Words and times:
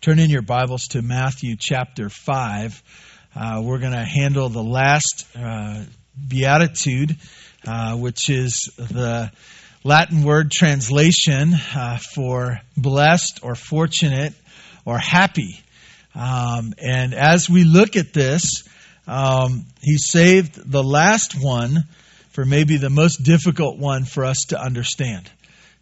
turn 0.00 0.20
in 0.20 0.30
your 0.30 0.42
Bibles 0.42 0.88
to 0.88 1.02
Matthew 1.02 1.56
chapter 1.58 2.08
5. 2.08 2.82
Uh, 3.34 3.62
we're 3.64 3.80
going 3.80 3.92
to 3.92 4.04
handle 4.04 4.48
the 4.48 4.62
last 4.62 5.26
uh, 5.36 5.82
beatitude, 6.28 7.16
uh, 7.66 7.96
which 7.96 8.30
is 8.30 8.70
the 8.76 9.32
Latin 9.82 10.22
word 10.22 10.52
translation 10.52 11.52
uh, 11.74 11.98
for 11.98 12.60
blessed 12.76 13.40
or 13.42 13.56
fortunate 13.56 14.34
or 14.84 14.98
happy. 14.98 15.60
Um, 16.14 16.74
and 16.78 17.12
as 17.12 17.50
we 17.50 17.64
look 17.64 17.96
at 17.96 18.12
this, 18.12 18.68
um, 19.08 19.66
he 19.80 19.98
saved 19.98 20.70
the 20.70 20.84
last 20.84 21.34
one 21.34 21.84
for 22.30 22.44
maybe 22.44 22.76
the 22.76 22.90
most 22.90 23.24
difficult 23.24 23.78
one 23.78 24.04
for 24.04 24.24
us 24.24 24.44
to 24.50 24.60
understand. 24.60 25.28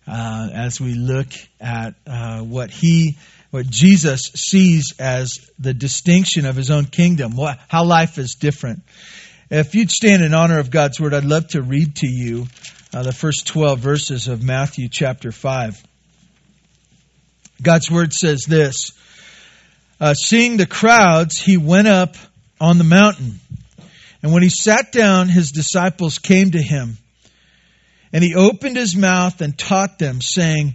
Uh, 0.08 0.48
as 0.54 0.80
we 0.80 0.94
look 0.94 1.26
at 1.60 1.94
uh, 2.06 2.40
what 2.40 2.70
he, 2.70 3.18
what 3.56 3.70
Jesus 3.70 4.20
sees 4.34 4.92
as 4.98 5.50
the 5.58 5.72
distinction 5.72 6.44
of 6.44 6.56
his 6.56 6.70
own 6.70 6.84
kingdom, 6.84 7.32
how 7.68 7.86
life 7.86 8.18
is 8.18 8.34
different. 8.34 8.82
If 9.50 9.74
you'd 9.74 9.90
stand 9.90 10.22
in 10.22 10.34
honor 10.34 10.58
of 10.58 10.70
God's 10.70 11.00
word, 11.00 11.14
I'd 11.14 11.24
love 11.24 11.48
to 11.48 11.62
read 11.62 11.96
to 11.96 12.06
you 12.06 12.48
uh, 12.92 13.02
the 13.02 13.14
first 13.14 13.46
12 13.46 13.78
verses 13.78 14.28
of 14.28 14.42
Matthew 14.42 14.90
chapter 14.90 15.32
5. 15.32 15.82
God's 17.62 17.90
word 17.90 18.12
says 18.12 18.42
this 18.46 18.92
uh, 20.02 20.12
Seeing 20.12 20.58
the 20.58 20.66
crowds, 20.66 21.38
he 21.38 21.56
went 21.56 21.88
up 21.88 22.14
on 22.60 22.76
the 22.76 22.84
mountain. 22.84 23.40
And 24.22 24.34
when 24.34 24.42
he 24.42 24.50
sat 24.50 24.92
down, 24.92 25.30
his 25.30 25.50
disciples 25.50 26.18
came 26.18 26.50
to 26.50 26.60
him. 26.60 26.98
And 28.12 28.22
he 28.22 28.34
opened 28.34 28.76
his 28.76 28.94
mouth 28.94 29.40
and 29.40 29.56
taught 29.56 29.98
them, 29.98 30.20
saying, 30.20 30.74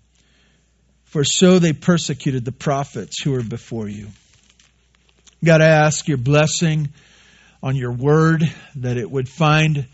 For 1.11 1.25
so 1.25 1.59
they 1.59 1.73
persecuted 1.73 2.45
the 2.45 2.53
prophets 2.53 3.21
who 3.21 3.31
were 3.31 3.43
before 3.43 3.89
you. 3.89 4.07
God, 5.43 5.59
I 5.59 5.67
ask 5.67 6.07
your 6.07 6.17
blessing 6.17 6.87
on 7.61 7.75
your 7.75 7.91
word, 7.91 8.49
that 8.77 8.95
it 8.95 9.11
would 9.11 9.27
find 9.27 9.87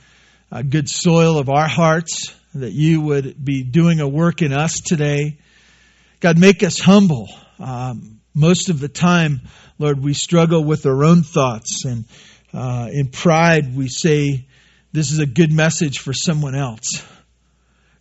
a 0.52 0.64
good 0.64 0.88
soil 0.88 1.40
of 1.40 1.50
our 1.50 1.68
hearts, 1.68 2.32
that 2.54 2.72
you 2.72 3.02
would 3.02 3.44
be 3.44 3.64
doing 3.64 4.00
a 4.00 4.08
work 4.08 4.44
in 4.44 4.54
us 4.54 4.80
today. 4.80 5.40
God, 6.20 6.38
make 6.38 6.62
us 6.62 6.80
humble. 6.80 7.28
Um, 7.58 8.20
most 8.36 8.70
of 8.70 8.80
the 8.80 8.88
time, 8.88 9.42
Lord, 9.80 10.00
we 10.00 10.14
struggle 10.14 10.64
with 10.64 10.86
our 10.86 11.04
own 11.04 11.24
thoughts, 11.24 11.84
and 11.84 12.06
uh, 12.54 12.90
in 12.94 13.08
pride, 13.08 13.76
we 13.76 13.88
say, 13.88 14.46
This 14.94 15.12
is 15.12 15.18
a 15.18 15.26
good 15.26 15.52
message 15.52 15.98
for 15.98 16.14
someone 16.14 16.54
else. 16.54 17.04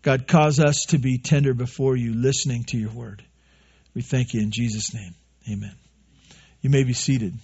God, 0.07 0.29
cause 0.29 0.61
us 0.61 0.85
to 0.91 0.99
be 0.99 1.19
tender 1.19 1.53
before 1.53 1.97
you, 1.97 2.15
listening 2.15 2.63
to 2.69 2.79
your 2.79 2.93
word. 2.93 3.25
We 3.93 4.03
thank 4.03 4.35
you 4.35 4.41
in 4.41 4.53
Jesus' 4.53 4.95
name. 4.95 5.17
Amen. 5.51 5.75
You 6.61 6.71
may 6.71 6.85
be 6.85 6.93
seated. 6.93 7.35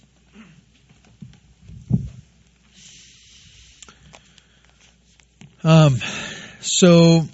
Um, 5.61 5.97
so, 6.61 7.27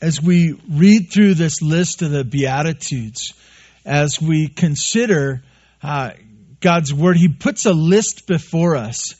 as 0.00 0.22
we 0.22 0.58
read 0.66 1.12
through 1.12 1.34
this 1.34 1.60
list 1.60 2.00
of 2.00 2.10
the 2.10 2.24
Beatitudes, 2.24 3.34
as 3.84 4.18
we 4.18 4.48
consider 4.48 5.42
uh, 5.82 6.12
God's 6.60 6.94
Word, 6.94 7.18
He 7.18 7.28
puts 7.28 7.66
a 7.66 7.74
list 7.74 8.26
before 8.26 8.76
us 8.76 9.14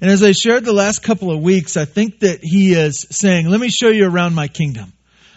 and 0.00 0.10
as 0.10 0.22
I 0.22 0.32
shared 0.32 0.64
the 0.64 0.72
last 0.72 1.02
couple 1.02 1.32
of 1.32 1.42
weeks, 1.42 1.76
I 1.76 1.84
think 1.84 2.20
that 2.20 2.40
he 2.42 2.72
is 2.72 3.06
saying, 3.10 3.48
let 3.48 3.60
me 3.60 3.68
show 3.68 3.88
you 3.88 4.06
around 4.06 4.34
my 4.34 4.48
kingdom. 4.48 4.92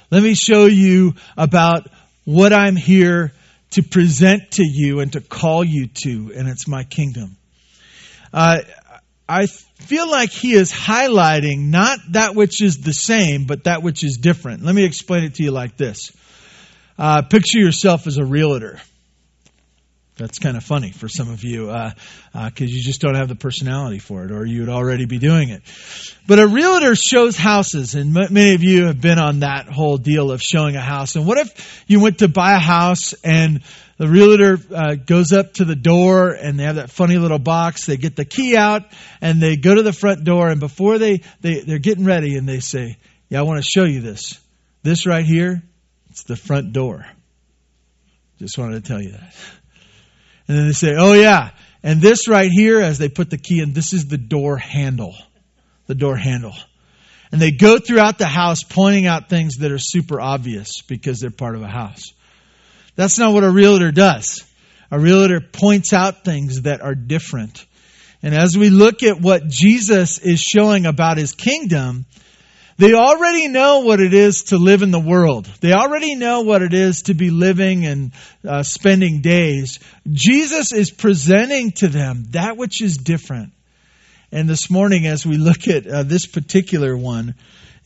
Let 0.09 0.23
me 0.23 0.35
show 0.35 0.65
you 0.65 1.15
about 1.37 1.89
what 2.23 2.53
I'm 2.53 2.75
here 2.75 3.33
to 3.71 3.83
present 3.83 4.51
to 4.51 4.63
you 4.63 4.99
and 4.99 5.11
to 5.13 5.21
call 5.21 5.63
you 5.63 5.87
to, 6.03 6.31
and 6.35 6.47
it's 6.47 6.67
my 6.67 6.83
kingdom. 6.83 7.35
Uh, 8.31 8.59
I 9.27 9.47
feel 9.47 10.09
like 10.09 10.29
he 10.29 10.53
is 10.53 10.71
highlighting 10.71 11.69
not 11.69 11.99
that 12.11 12.35
which 12.35 12.61
is 12.61 12.81
the 12.81 12.93
same, 12.93 13.45
but 13.45 13.65
that 13.65 13.81
which 13.81 14.03
is 14.03 14.17
different. 14.17 14.63
Let 14.63 14.75
me 14.75 14.85
explain 14.85 15.23
it 15.23 15.35
to 15.35 15.43
you 15.43 15.51
like 15.51 15.75
this. 15.75 16.11
Uh, 16.97 17.23
picture 17.23 17.59
yourself 17.59 18.05
as 18.05 18.17
a 18.17 18.25
realtor. 18.25 18.79
That's 20.23 20.39
kind 20.39 20.55
of 20.55 20.63
funny 20.63 20.91
for 20.91 21.09
some 21.09 21.29
of 21.29 21.43
you 21.43 21.65
because 21.65 21.91
uh, 22.33 22.39
uh, 22.39 22.49
you 22.59 22.81
just 22.81 23.01
don't 23.01 23.15
have 23.15 23.27
the 23.27 23.35
personality 23.35 23.99
for 23.99 24.23
it, 24.23 24.31
or 24.31 24.45
you 24.45 24.61
would 24.61 24.69
already 24.69 25.03
be 25.03 25.17
doing 25.17 25.49
it. 25.49 25.63
But 26.25 26.39
a 26.39 26.47
realtor 26.47 26.95
shows 26.95 27.35
houses, 27.35 27.93
and 27.93 28.17
m- 28.17 28.33
many 28.33 28.53
of 28.53 28.63
you 28.63 28.85
have 28.85 29.01
been 29.01 29.19
on 29.19 29.41
that 29.41 29.67
whole 29.67 29.97
deal 29.97 30.31
of 30.31 30.41
showing 30.41 30.77
a 30.77 30.81
house. 30.81 31.17
And 31.17 31.27
what 31.27 31.39
if 31.39 31.83
you 31.87 31.99
went 31.99 32.19
to 32.19 32.29
buy 32.29 32.53
a 32.53 32.59
house 32.59 33.11
and 33.25 33.63
the 33.97 34.07
realtor 34.07 34.57
uh, 34.73 34.95
goes 34.95 35.33
up 35.33 35.55
to 35.55 35.65
the 35.65 35.75
door 35.75 36.29
and 36.29 36.57
they 36.57 36.63
have 36.63 36.77
that 36.77 36.89
funny 36.89 37.17
little 37.17 37.37
box. 37.37 37.85
They 37.85 37.97
get 37.97 38.15
the 38.15 38.23
key 38.23 38.55
out 38.55 38.83
and 39.19 39.41
they 39.41 39.57
go 39.57 39.75
to 39.75 39.83
the 39.83 39.91
front 39.91 40.23
door, 40.23 40.47
and 40.47 40.61
before 40.61 40.99
they, 40.99 41.19
they 41.41 41.59
they're 41.59 41.79
getting 41.79 42.05
ready, 42.05 42.37
and 42.37 42.47
they 42.47 42.61
say, 42.61 42.95
"Yeah, 43.27 43.39
I 43.39 43.41
want 43.41 43.61
to 43.61 43.69
show 43.69 43.83
you 43.83 43.99
this. 43.99 44.39
This 44.83 45.05
right 45.05 45.25
here, 45.25 45.61
it's 46.11 46.23
the 46.23 46.37
front 46.37 46.71
door." 46.71 47.05
Just 48.39 48.57
wanted 48.57 48.85
to 48.85 48.87
tell 48.87 49.01
you 49.01 49.11
that. 49.11 49.33
And 50.47 50.57
then 50.57 50.67
they 50.67 50.73
say, 50.73 50.95
oh 50.97 51.13
yeah. 51.13 51.51
And 51.83 52.01
this 52.01 52.27
right 52.27 52.49
here, 52.49 52.79
as 52.79 52.97
they 52.97 53.09
put 53.09 53.29
the 53.29 53.37
key 53.37 53.61
in, 53.61 53.73
this 53.73 53.93
is 53.93 54.07
the 54.07 54.17
door 54.17 54.57
handle. 54.57 55.15
The 55.87 55.95
door 55.95 56.15
handle. 56.15 56.55
And 57.31 57.41
they 57.41 57.51
go 57.51 57.79
throughout 57.79 58.17
the 58.17 58.27
house 58.27 58.63
pointing 58.63 59.07
out 59.07 59.27
things 59.27 59.57
that 59.57 59.71
are 59.71 59.79
super 59.79 60.21
obvious 60.21 60.81
because 60.87 61.19
they're 61.19 61.31
part 61.31 61.55
of 61.55 61.61
a 61.61 61.67
house. 61.67 62.13
That's 62.95 63.17
not 63.17 63.33
what 63.33 63.43
a 63.43 63.49
realtor 63.49 63.91
does. 63.91 64.43
A 64.91 64.99
realtor 64.99 65.41
points 65.41 65.93
out 65.93 66.23
things 66.23 66.61
that 66.61 66.81
are 66.81 66.93
different. 66.93 67.65
And 68.21 68.35
as 68.35 68.55
we 68.55 68.69
look 68.69 69.03
at 69.03 69.19
what 69.19 69.47
Jesus 69.47 70.19
is 70.19 70.39
showing 70.39 70.85
about 70.85 71.17
his 71.17 71.33
kingdom, 71.33 72.05
they 72.77 72.93
already 72.93 73.47
know 73.47 73.81
what 73.81 73.99
it 73.99 74.13
is 74.13 74.45
to 74.45 74.57
live 74.57 74.81
in 74.81 74.91
the 74.91 74.99
world. 74.99 75.45
They 75.61 75.73
already 75.73 76.15
know 76.15 76.41
what 76.41 76.61
it 76.61 76.73
is 76.73 77.03
to 77.03 77.13
be 77.13 77.29
living 77.29 77.85
and 77.85 78.11
uh, 78.47 78.63
spending 78.63 79.21
days. 79.21 79.79
Jesus 80.09 80.73
is 80.73 80.89
presenting 80.89 81.71
to 81.73 81.87
them 81.87 82.25
that 82.31 82.57
which 82.57 82.81
is 82.81 82.97
different. 82.97 83.53
And 84.31 84.49
this 84.49 84.69
morning, 84.71 85.05
as 85.05 85.25
we 85.25 85.37
look 85.37 85.67
at 85.67 85.85
uh, 85.85 86.03
this 86.03 86.25
particular 86.25 86.97
one, 86.97 87.35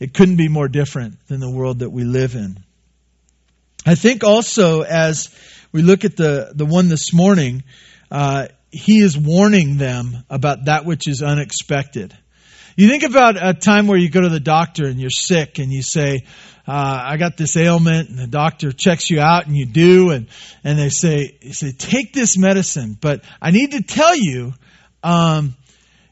it 0.00 0.14
couldn't 0.14 0.36
be 0.36 0.48
more 0.48 0.68
different 0.68 1.18
than 1.28 1.40
the 1.40 1.50
world 1.50 1.80
that 1.80 1.90
we 1.90 2.04
live 2.04 2.34
in. 2.34 2.58
I 3.84 3.94
think 3.94 4.24
also, 4.24 4.82
as 4.82 5.28
we 5.72 5.82
look 5.82 6.04
at 6.04 6.16
the, 6.16 6.52
the 6.54 6.64
one 6.64 6.88
this 6.88 7.12
morning, 7.12 7.64
uh, 8.10 8.48
he 8.70 9.00
is 9.00 9.16
warning 9.16 9.76
them 9.76 10.24
about 10.30 10.64
that 10.66 10.84
which 10.84 11.08
is 11.08 11.22
unexpected. 11.22 12.16
You 12.78 12.88
think 12.88 13.02
about 13.02 13.34
a 13.44 13.54
time 13.54 13.88
where 13.88 13.98
you 13.98 14.08
go 14.08 14.20
to 14.20 14.28
the 14.28 14.38
doctor 14.38 14.86
and 14.86 15.00
you're 15.00 15.10
sick 15.10 15.58
and 15.58 15.72
you 15.72 15.82
say, 15.82 16.22
uh, 16.64 17.02
I 17.06 17.16
got 17.16 17.36
this 17.36 17.56
ailment, 17.56 18.08
and 18.08 18.16
the 18.16 18.28
doctor 18.28 18.70
checks 18.70 19.10
you 19.10 19.18
out, 19.18 19.48
and 19.48 19.56
you 19.56 19.66
do, 19.66 20.10
and 20.10 20.28
and 20.62 20.78
they 20.78 20.88
say, 20.88 21.36
they 21.42 21.50
say, 21.50 21.72
take 21.72 22.12
this 22.12 22.38
medicine, 22.38 22.96
but 23.00 23.24
I 23.42 23.50
need 23.50 23.72
to 23.72 23.82
tell 23.82 24.14
you, 24.14 24.54
um, 25.02 25.56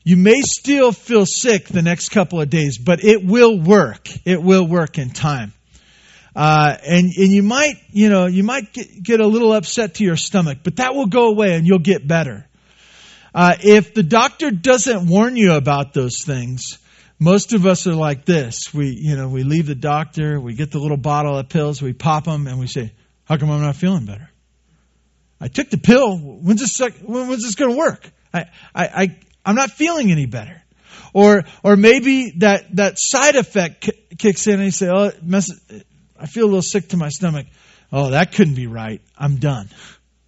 you 0.03 0.17
may 0.17 0.41
still 0.41 0.91
feel 0.91 1.25
sick 1.25 1.69
the 1.69 1.83
next 1.83 2.09
couple 2.09 2.41
of 2.41 2.51
days, 2.51 2.79
but 2.79 3.05
it 3.05 3.25
will 3.25 3.61
work. 3.61 4.09
It 4.25 4.43
will 4.43 4.67
work 4.67 4.99
in 4.99 5.11
time. 5.11 5.53
Uh, 6.35 6.77
and 6.85 7.13
and 7.17 7.31
you 7.31 7.45
might 7.45 7.77
you 7.93 8.09
know 8.09 8.27
you 8.27 8.43
might 8.43 8.73
get, 8.73 9.05
get 9.05 9.21
a 9.21 9.27
little 9.29 9.53
upset 9.53 9.95
to 9.95 10.05
your 10.05 10.17
stomach, 10.17 10.59
but 10.65 10.77
that 10.77 10.97
will 10.97 11.07
go 11.07 11.29
away 11.29 11.55
and 11.55 11.65
you'll 11.65 11.79
get 11.79 12.09
better. 12.09 12.45
Uh, 13.37 13.55
if 13.63 13.93
the 13.93 14.03
doctor 14.03 14.51
doesn't 14.51 15.09
warn 15.09 15.37
you 15.37 15.53
about 15.53 15.93
those 15.93 16.25
things, 16.25 16.79
most 17.19 17.53
of 17.53 17.67
us 17.67 17.87
are 17.87 17.95
like 17.95 18.25
this. 18.25 18.73
We, 18.73 18.99
you 18.99 19.15
know, 19.15 19.29
we 19.29 19.43
leave 19.43 19.67
the 19.67 19.75
doctor, 19.75 20.41
we 20.41 20.55
get 20.55 20.71
the 20.71 20.79
little 20.79 20.97
bottle 20.97 21.37
of 21.37 21.51
pills, 21.51 21.83
we 21.83 21.93
pop 21.93 22.25
them, 22.25 22.47
and 22.47 22.59
we 22.59 22.67
say, 22.67 22.93
"How 23.25 23.37
come 23.37 23.51
I'm 23.51 23.61
not 23.61 23.77
feeling 23.77 24.07
better?" 24.07 24.31
I 25.39 25.49
took 25.49 25.69
the 25.69 25.77
pill. 25.77 26.17
When's 26.17 26.61
this? 26.61 26.79
When's 27.03 27.43
this 27.43 27.57
going 27.57 27.73
to 27.73 27.77
work? 27.77 28.11
I, 28.33 28.47
I, 28.75 28.85
I, 28.87 29.19
I'm 29.45 29.55
not 29.55 29.71
feeling 29.71 30.11
any 30.11 30.25
better. 30.25 30.63
Or, 31.13 31.45
or 31.63 31.77
maybe 31.77 32.33
that, 32.39 32.75
that 32.77 32.99
side 32.99 33.37
effect 33.37 33.91
kicks 34.17 34.47
in 34.47 34.55
and 34.55 34.65
you 34.65 34.71
say, 34.71 34.89
"Oh, 34.89 35.11
I 36.19 36.27
feel 36.27 36.45
a 36.45 36.49
little 36.49 36.63
sick 36.63 36.89
to 36.89 36.97
my 36.97 37.11
stomach." 37.11 37.49
Oh, 37.93 38.13
that 38.13 38.33
couldn't 38.33 38.55
be 38.55 38.67
right. 38.67 39.03
I'm 39.19 39.37
done. 39.37 39.69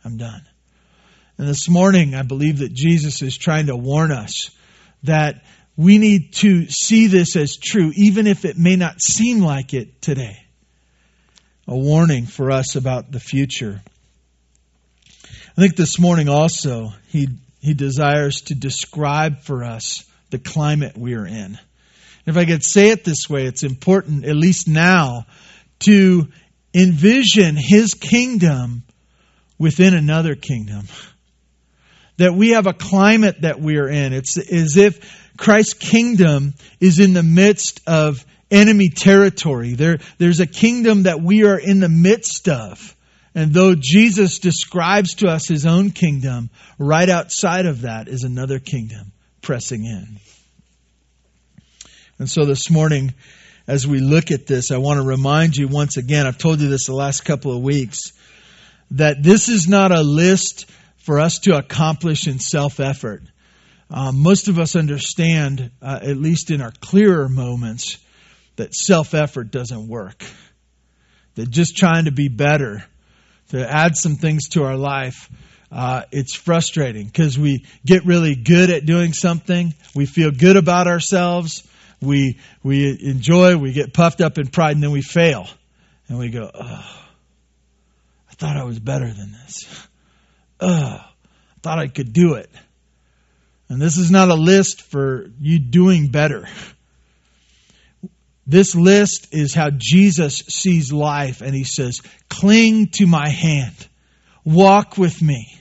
I'm 0.04 0.18
done. 0.18 0.42
And 1.38 1.46
this 1.46 1.68
morning, 1.68 2.16
I 2.16 2.22
believe 2.22 2.58
that 2.58 2.72
Jesus 2.72 3.22
is 3.22 3.38
trying 3.38 3.66
to 3.66 3.76
warn 3.76 4.10
us 4.10 4.50
that 5.04 5.44
we 5.76 5.98
need 5.98 6.32
to 6.34 6.66
see 6.66 7.06
this 7.06 7.36
as 7.36 7.56
true, 7.56 7.92
even 7.94 8.26
if 8.26 8.44
it 8.44 8.58
may 8.58 8.74
not 8.74 9.00
seem 9.00 9.38
like 9.38 9.72
it 9.72 10.02
today. 10.02 10.36
A 11.68 11.76
warning 11.76 12.26
for 12.26 12.50
us 12.50 12.74
about 12.74 13.12
the 13.12 13.20
future. 13.20 13.80
I 15.24 15.60
think 15.60 15.76
this 15.76 16.00
morning 16.00 16.28
also, 16.28 16.88
he, 17.06 17.28
he 17.60 17.74
desires 17.74 18.40
to 18.46 18.56
describe 18.56 19.42
for 19.42 19.62
us 19.62 20.04
the 20.30 20.40
climate 20.40 20.98
we 20.98 21.14
are 21.14 21.26
in. 21.26 21.56
If 22.26 22.36
I 22.36 22.46
could 22.46 22.64
say 22.64 22.90
it 22.90 23.04
this 23.04 23.30
way, 23.30 23.44
it's 23.44 23.62
important, 23.62 24.24
at 24.24 24.34
least 24.34 24.66
now, 24.66 25.26
to 25.80 26.26
envision 26.74 27.56
his 27.56 27.94
kingdom 27.94 28.82
within 29.56 29.94
another 29.94 30.34
kingdom 30.34 30.88
that 32.18 32.34
we 32.34 32.50
have 32.50 32.66
a 32.66 32.72
climate 32.72 33.40
that 33.40 33.60
we 33.60 33.78
are 33.78 33.88
in. 33.88 34.12
It's 34.12 34.36
as 34.36 34.76
if 34.76 35.28
Christ's 35.36 35.74
kingdom 35.74 36.54
is 36.80 36.98
in 36.98 37.14
the 37.14 37.22
midst 37.22 37.80
of 37.86 38.24
enemy 38.50 38.90
territory. 38.90 39.74
There, 39.74 39.98
there's 40.18 40.40
a 40.40 40.46
kingdom 40.46 41.04
that 41.04 41.20
we 41.20 41.44
are 41.44 41.58
in 41.58 41.80
the 41.80 41.88
midst 41.88 42.48
of. 42.48 42.94
And 43.34 43.52
though 43.52 43.74
Jesus 43.74 44.40
describes 44.40 45.14
to 45.16 45.28
us 45.28 45.46
his 45.46 45.64
own 45.64 45.90
kingdom, 45.92 46.50
right 46.78 47.08
outside 47.08 47.66
of 47.66 47.82
that 47.82 48.08
is 48.08 48.24
another 48.24 48.58
kingdom 48.58 49.12
pressing 49.42 49.84
in. 49.84 50.18
And 52.18 52.28
so 52.28 52.44
this 52.44 52.68
morning, 52.68 53.14
as 53.68 53.86
we 53.86 54.00
look 54.00 54.32
at 54.32 54.46
this, 54.46 54.72
I 54.72 54.78
want 54.78 54.98
to 54.98 55.06
remind 55.06 55.56
you 55.56 55.68
once 55.68 55.98
again, 55.98 56.26
I've 56.26 56.38
told 56.38 56.60
you 56.60 56.68
this 56.68 56.86
the 56.86 56.94
last 56.94 57.24
couple 57.24 57.56
of 57.56 57.62
weeks, 57.62 58.12
that 58.92 59.22
this 59.22 59.48
is 59.48 59.68
not 59.68 59.92
a 59.92 60.02
list 60.02 60.68
for 61.08 61.20
us 61.20 61.38
to 61.38 61.56
accomplish 61.56 62.26
in 62.26 62.38
self 62.38 62.80
effort. 62.80 63.22
Um, 63.88 64.22
most 64.22 64.48
of 64.48 64.58
us 64.58 64.76
understand, 64.76 65.70
uh, 65.80 66.00
at 66.02 66.18
least 66.18 66.50
in 66.50 66.60
our 66.60 66.70
clearer 66.82 67.30
moments, 67.30 67.96
that 68.56 68.74
self 68.74 69.14
effort 69.14 69.50
doesn't 69.50 69.88
work. 69.88 70.22
That 71.36 71.48
just 71.48 71.78
trying 71.78 72.04
to 72.04 72.12
be 72.12 72.28
better, 72.28 72.84
to 73.52 73.66
add 73.66 73.96
some 73.96 74.16
things 74.16 74.50
to 74.50 74.64
our 74.64 74.76
life, 74.76 75.30
uh, 75.72 76.02
it's 76.12 76.34
frustrating 76.34 77.06
because 77.06 77.38
we 77.38 77.64
get 77.86 78.04
really 78.04 78.34
good 78.34 78.68
at 78.68 78.84
doing 78.84 79.14
something. 79.14 79.72
We 79.94 80.04
feel 80.04 80.30
good 80.30 80.58
about 80.58 80.88
ourselves. 80.88 81.66
We, 82.02 82.38
we 82.62 82.98
enjoy, 83.00 83.56
we 83.56 83.72
get 83.72 83.94
puffed 83.94 84.20
up 84.20 84.36
in 84.36 84.48
pride, 84.48 84.72
and 84.72 84.82
then 84.82 84.90
we 84.90 85.00
fail. 85.00 85.48
And 86.08 86.18
we 86.18 86.28
go, 86.28 86.50
oh, 86.52 87.06
I 88.30 88.34
thought 88.34 88.58
I 88.58 88.64
was 88.64 88.78
better 88.78 89.10
than 89.10 89.32
this. 89.32 89.88
Ugh, 90.60 91.00
thought 91.62 91.78
I 91.78 91.88
could 91.88 92.12
do 92.12 92.34
it. 92.34 92.50
And 93.68 93.80
this 93.80 93.98
is 93.98 94.10
not 94.10 94.30
a 94.30 94.34
list 94.34 94.82
for 94.82 95.30
you 95.38 95.58
doing 95.58 96.08
better. 96.10 96.46
This 98.46 98.74
list 98.74 99.34
is 99.34 99.54
how 99.54 99.68
Jesus 99.70 100.38
sees 100.48 100.90
life, 100.90 101.42
and 101.42 101.54
he 101.54 101.64
says, 101.64 102.00
Cling 102.30 102.88
to 102.94 103.06
my 103.06 103.28
hand, 103.28 103.76
walk 104.42 104.96
with 104.96 105.20
me. 105.20 105.54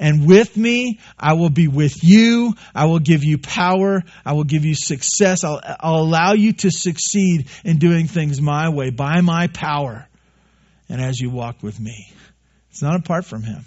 And 0.00 0.28
with 0.28 0.56
me, 0.56 1.00
I 1.18 1.34
will 1.34 1.50
be 1.50 1.66
with 1.66 2.04
you. 2.04 2.54
I 2.74 2.86
will 2.86 3.00
give 3.00 3.24
you 3.24 3.38
power. 3.38 4.02
I 4.24 4.32
will 4.32 4.44
give 4.44 4.64
you 4.64 4.74
success. 4.74 5.42
I'll, 5.42 5.60
I'll 5.80 6.02
allow 6.02 6.32
you 6.34 6.52
to 6.54 6.70
succeed 6.70 7.48
in 7.64 7.78
doing 7.78 8.06
things 8.06 8.40
my 8.40 8.68
way, 8.68 8.90
by 8.90 9.20
my 9.22 9.48
power. 9.48 10.06
And 10.88 11.00
as 11.00 11.18
you 11.18 11.30
walk 11.30 11.62
with 11.62 11.80
me, 11.80 12.12
it's 12.70 12.82
not 12.82 12.94
apart 12.94 13.24
from 13.24 13.42
him. 13.42 13.64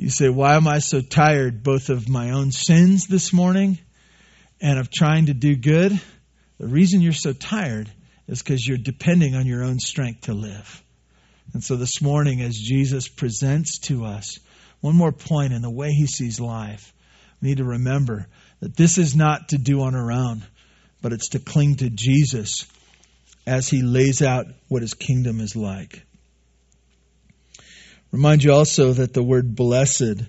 You 0.00 0.10
say, 0.10 0.28
Why 0.28 0.54
am 0.54 0.68
I 0.68 0.78
so 0.78 1.00
tired 1.00 1.64
both 1.64 1.88
of 1.88 2.08
my 2.08 2.30
own 2.30 2.52
sins 2.52 3.08
this 3.08 3.32
morning 3.32 3.78
and 4.60 4.78
of 4.78 4.92
trying 4.92 5.26
to 5.26 5.34
do 5.34 5.56
good? 5.56 6.00
The 6.60 6.68
reason 6.68 7.00
you're 7.00 7.12
so 7.12 7.32
tired 7.32 7.90
is 8.28 8.40
because 8.40 8.64
you're 8.64 8.78
depending 8.78 9.34
on 9.34 9.44
your 9.44 9.64
own 9.64 9.80
strength 9.80 10.22
to 10.22 10.34
live. 10.34 10.84
And 11.52 11.64
so 11.64 11.74
this 11.74 12.00
morning, 12.00 12.42
as 12.42 12.54
Jesus 12.54 13.08
presents 13.08 13.80
to 13.88 14.04
us 14.04 14.38
one 14.80 14.94
more 14.94 15.10
point 15.10 15.52
in 15.52 15.62
the 15.62 15.70
way 15.70 15.88
he 15.90 16.06
sees 16.06 16.38
life, 16.38 16.94
we 17.42 17.48
need 17.48 17.58
to 17.58 17.64
remember 17.64 18.28
that 18.60 18.76
this 18.76 18.98
is 18.98 19.16
not 19.16 19.48
to 19.48 19.58
do 19.58 19.82
on 19.82 19.96
our 19.96 20.12
own, 20.12 20.44
but 21.02 21.12
it's 21.12 21.30
to 21.30 21.40
cling 21.40 21.74
to 21.76 21.90
Jesus 21.90 22.66
as 23.48 23.68
he 23.68 23.82
lays 23.82 24.22
out 24.22 24.46
what 24.68 24.82
his 24.82 24.94
kingdom 24.94 25.40
is 25.40 25.56
like. 25.56 26.04
Remind 28.10 28.42
you 28.42 28.52
also 28.52 28.92
that 28.94 29.12
the 29.12 29.22
word 29.22 29.54
blessed 29.54 30.22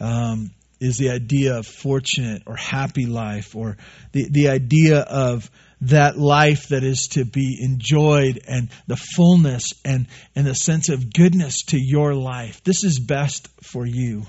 um, 0.00 0.50
is 0.80 0.96
the 0.96 1.10
idea 1.10 1.58
of 1.58 1.66
fortunate 1.66 2.42
or 2.46 2.56
happy 2.56 3.06
life, 3.06 3.54
or 3.54 3.76
the, 4.12 4.28
the 4.30 4.48
idea 4.48 5.00
of 5.00 5.50
that 5.82 6.18
life 6.18 6.68
that 6.68 6.84
is 6.84 7.08
to 7.08 7.24
be 7.24 7.58
enjoyed 7.60 8.40
and 8.48 8.68
the 8.86 8.96
fullness 8.96 9.72
and, 9.84 10.06
and 10.34 10.46
the 10.46 10.54
sense 10.54 10.88
of 10.88 11.12
goodness 11.12 11.62
to 11.68 11.78
your 11.78 12.14
life. 12.14 12.62
This 12.64 12.84
is 12.84 12.98
best 12.98 13.48
for 13.62 13.84
you. 13.84 14.24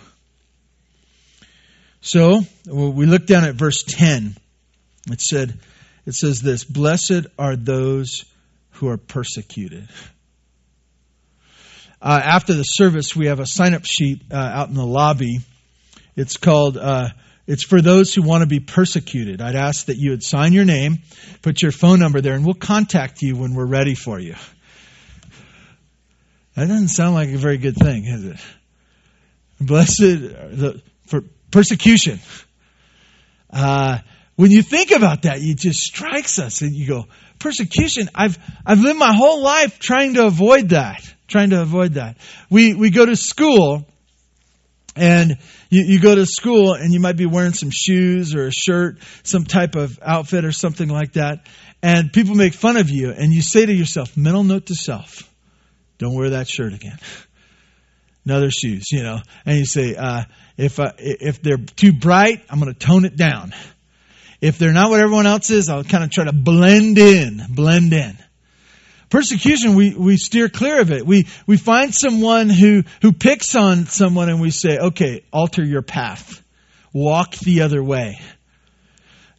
So, 2.01 2.41
we 2.67 3.05
look 3.05 3.25
down 3.25 3.45
at 3.45 3.55
verse 3.55 3.83
10. 3.83 4.35
It 5.09 5.21
said, 5.21 5.57
it 6.05 6.15
says 6.15 6.41
this, 6.41 6.65
blessed 6.65 7.27
are 7.39 7.55
those 7.55 8.25
who 8.71 8.89
are 8.89 8.97
persecuted. 8.97 9.87
Uh, 12.03 12.19
after 12.21 12.53
the 12.53 12.63
service, 12.63 13.15
we 13.15 13.27
have 13.27 13.39
a 13.39 13.45
sign 13.45 13.73
up 13.73 13.85
sheet 13.85 14.23
uh, 14.29 14.35
out 14.35 14.67
in 14.67 14.75
the 14.75 14.85
lobby. 14.85 15.39
It's 16.17 16.35
called, 16.35 16.77
uh, 16.77 17.07
it's 17.47 17.63
for 17.63 17.81
those 17.81 18.13
who 18.13 18.23
want 18.23 18.41
to 18.41 18.45
be 18.45 18.59
persecuted. 18.59 19.39
I'd 19.39 19.55
ask 19.55 19.85
that 19.85 19.95
you 19.95 20.09
would 20.09 20.21
sign 20.21 20.51
your 20.51 20.65
name, 20.65 20.97
put 21.41 21.61
your 21.61 21.71
phone 21.71 21.99
number 21.99 22.19
there, 22.19 22.33
and 22.33 22.43
we'll 22.43 22.55
contact 22.55 23.21
you 23.21 23.37
when 23.37 23.53
we're 23.53 23.65
ready 23.65 23.95
for 23.95 24.19
you. 24.19 24.35
That 26.55 26.67
doesn't 26.67 26.89
sound 26.89 27.15
like 27.15 27.29
a 27.29 27.37
very 27.37 27.57
good 27.57 27.77
thing, 27.77 28.03
is 28.03 28.25
it? 28.25 28.37
Blessed 29.61 29.97
the, 29.99 30.81
for 31.07 31.23
persecution. 31.51 32.19
Uh, 33.49 33.99
when 34.35 34.51
you 34.51 34.61
think 34.61 34.91
about 34.91 35.21
that, 35.21 35.37
it 35.39 35.57
just 35.57 35.79
strikes 35.79 36.37
us 36.37 36.61
and 36.61 36.73
you 36.73 36.85
go, 36.85 37.05
persecution, 37.39 38.09
I've, 38.13 38.37
I've 38.65 38.81
lived 38.81 38.99
my 38.99 39.13
whole 39.13 39.41
life 39.41 39.79
trying 39.79 40.15
to 40.15 40.25
avoid 40.25 40.69
that 40.69 41.01
trying 41.33 41.49
to 41.49 41.61
avoid 41.61 41.95
that. 41.95 42.17
We, 42.51 42.75
we 42.75 42.91
go 42.91 43.05
to 43.05 43.15
school, 43.15 43.87
and 44.95 45.39
you, 45.69 45.83
you 45.83 45.99
go 45.99 46.13
to 46.13 46.27
school, 46.27 46.73
and 46.75 46.93
you 46.93 46.99
might 46.99 47.17
be 47.17 47.25
wearing 47.25 47.53
some 47.53 47.71
shoes 47.71 48.35
or 48.35 48.47
a 48.47 48.51
shirt, 48.51 48.99
some 49.23 49.43
type 49.43 49.75
of 49.75 49.97
outfit 50.03 50.45
or 50.45 50.51
something 50.51 50.87
like 50.87 51.13
that, 51.13 51.47
and 51.81 52.13
people 52.13 52.35
make 52.35 52.53
fun 52.53 52.77
of 52.77 52.91
you, 52.91 53.09
and 53.09 53.33
you 53.33 53.41
say 53.41 53.65
to 53.65 53.73
yourself, 53.73 54.15
mental 54.15 54.43
note 54.43 54.67
to 54.67 54.75
self, 54.75 55.27
don't 55.97 56.13
wear 56.13 56.29
that 56.29 56.47
shirt 56.47 56.73
again. 56.73 56.99
Another 58.25 58.51
shoes, 58.51 58.85
you 58.91 59.01
know, 59.03 59.17
and 59.45 59.57
you 59.57 59.65
say, 59.65 59.95
uh, 59.95 60.23
if 60.55 60.79
uh, 60.79 60.91
if 60.97 61.41
they're 61.41 61.57
too 61.57 61.91
bright, 61.91 62.41
I'm 62.49 62.59
going 62.59 62.71
to 62.71 62.79
tone 62.79 63.03
it 63.03 63.17
down. 63.17 63.53
If 64.39 64.59
they're 64.59 64.71
not 64.71 64.91
what 64.91 65.01
everyone 65.01 65.25
else 65.25 65.49
is, 65.49 65.67
I'll 65.67 65.83
kind 65.83 66.05
of 66.05 66.11
try 66.11 66.25
to 66.25 66.31
blend 66.31 66.97
in, 66.97 67.41
blend 67.49 67.91
in. 67.91 68.17
Persecution, 69.13 69.75
we, 69.75 69.93
we 69.93 70.17
steer 70.17 70.49
clear 70.49 70.81
of 70.81 70.91
it. 70.91 71.05
We, 71.05 71.27
we 71.45 71.55
find 71.55 71.93
someone 71.93 72.49
who, 72.49 72.81
who 73.03 73.13
picks 73.13 73.53
on 73.53 73.85
someone 73.85 74.27
and 74.27 74.41
we 74.41 74.49
say, 74.49 74.79
okay, 74.79 75.23
alter 75.31 75.63
your 75.63 75.83
path. 75.83 76.43
Walk 76.93 77.35
the 77.35 77.61
other 77.61 77.83
way. 77.83 78.19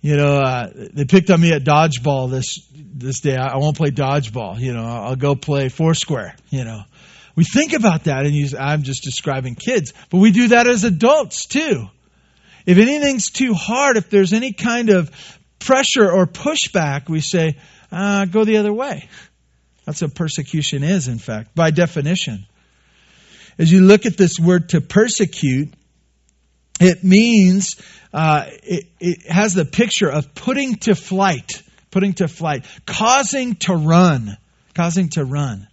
You 0.01 0.17
know, 0.17 0.37
uh, 0.37 0.71
they 0.73 1.07
picked 1.07 1.29
on 1.29 1.41
me 1.41 1.53
at 1.53 1.65
dodgeball 1.65 2.31
this, 2.31 2.65
this 2.73 3.19
day. 3.19 3.35
I, 3.35 3.57
won't 3.57 3.77
play 3.77 3.91
dodgeball. 3.91 4.61
You 4.61 4.75
know, 4.75 4.85
I'll 4.85 5.17
go 5.17 5.35
play 5.35 5.69
foursquare, 5.71 6.37
you 6.51 6.63
know. 6.63 6.83
We 7.35 7.43
think 7.43 7.73
about 7.73 8.05
that 8.05 8.27
and 8.27 8.33
you, 8.33 8.57
I'm 8.57 8.85
just 8.85 9.03
describing 9.03 9.57
kids, 9.57 9.93
but 10.09 10.19
we 10.19 10.31
do 10.31 10.49
that 10.49 10.69
as 10.69 10.85
adults 10.85 11.47
too. 11.47 11.89
If 12.65 12.79
anything's 12.79 13.29
too 13.29 13.55
hard, 13.55 13.97
if 13.97 14.09
there's 14.09 14.35
any 14.35 14.53
kind 14.53 14.91
of 14.91 15.11
pressure 15.59 16.09
or 16.09 16.29
pushback, 16.29 17.09
we 17.09 17.21
say, 17.21 17.59
uh, 17.91 18.27
go 18.27 18.45
the 18.45 18.59
other 18.59 18.73
way. 18.73 19.09
That's 19.85 20.03
what 20.03 20.15
persecution 20.15 20.83
is, 20.83 21.09
in 21.09 21.19
fact, 21.19 21.55
by 21.55 21.71
definition. 21.71 22.47
As 23.59 23.71
you 23.71 23.83
look 23.83 24.07
at 24.07 24.17
this 24.17 24.39
word 24.41 24.71
to 24.71 24.81
persecute, 24.81 25.73
It 26.81 27.05
means 27.05 27.77
uh, 28.13 28.47
it, 28.65 28.87
it 28.99 29.31
has 29.31 29.55
the 29.55 29.65
picture 29.65 30.11
of 30.11 30.35
putting 30.35 30.75
to 30.77 30.95
flight, 30.95 31.63
putting 31.91 32.15
to 32.15 32.27
flight, 32.27 32.67
causing 32.85 33.55
to 33.57 33.77
run, 33.77 34.37
causing 34.75 35.09
to 35.11 35.25
run. 35.25 35.69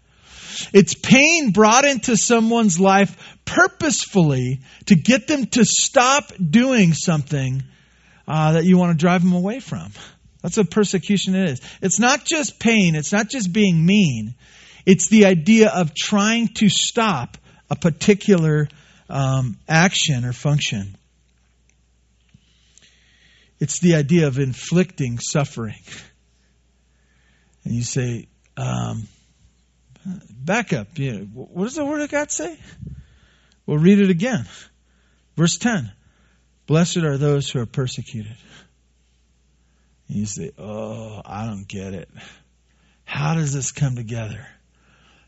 It's 0.74 0.94
pain 0.94 1.52
brought 1.52 1.86
into 1.86 2.16
someone's 2.16 2.80
life 2.80 3.18
purposefully 3.46 4.60
to 4.86 4.96
get 4.96 5.28
them 5.28 5.48
to 5.48 5.66
stop 5.66 6.32
doing 6.38 6.94
something 6.94 7.64
uh, 8.28 8.54
that 8.54 8.66
you 8.66 8.78
want 8.78 8.92
to 8.92 9.02
drive 9.02 9.24
them 9.24 9.34
away 9.34 9.60
from. 9.60 9.92
That's 10.42 10.58
what 10.58 10.72
persecution 10.72 11.36
is. 11.36 11.62
It's 11.82 12.00
not 12.00 12.26
just 12.26 12.60
pain, 12.60 12.96
it's 12.96 13.12
not 13.12 13.30
just 13.30 13.52
being 13.52 13.86
mean, 13.86 14.36
it's 14.86 15.08
the 15.10 15.26
idea 15.26 15.70
of 15.70 15.94
trying 15.94 16.50
to 16.56 16.70
stop 16.70 17.38
a 17.70 17.76
particular 17.76 18.68
um, 19.10 19.58
action 19.68 20.26
or 20.26 20.34
function. 20.34 20.96
It's 23.60 23.80
the 23.80 23.96
idea 23.96 24.28
of 24.28 24.40
inflicting 24.40 25.20
suffering. 25.20 25.76
And 27.64 27.76
you 27.76 27.84
say, 27.84 28.28
um, 28.58 29.08
back 30.30 30.74
up. 30.74 30.98
You 30.98 31.12
know, 31.12 31.26
what 31.26 31.66
does 31.66 31.76
the 31.76 31.86
Word 31.86 32.02
of 32.02 32.10
God 32.10 32.32
say? 32.32 32.58
We'll 33.66 33.78
read 33.78 34.00
it 34.00 34.10
again. 34.10 34.46
Verse 35.38 35.58
10 35.58 35.92
Blessed 36.68 36.98
are 36.98 37.18
those 37.18 37.50
who 37.50 37.60
are 37.60 37.66
persecuted. 37.66 38.36
And 40.12 40.20
you 40.20 40.26
say, 40.26 40.52
Oh, 40.58 41.22
I 41.24 41.46
don't 41.46 41.66
get 41.66 41.94
it. 41.94 42.10
How 43.06 43.34
does 43.34 43.54
this 43.54 43.72
come 43.72 43.96
together? 43.96 44.46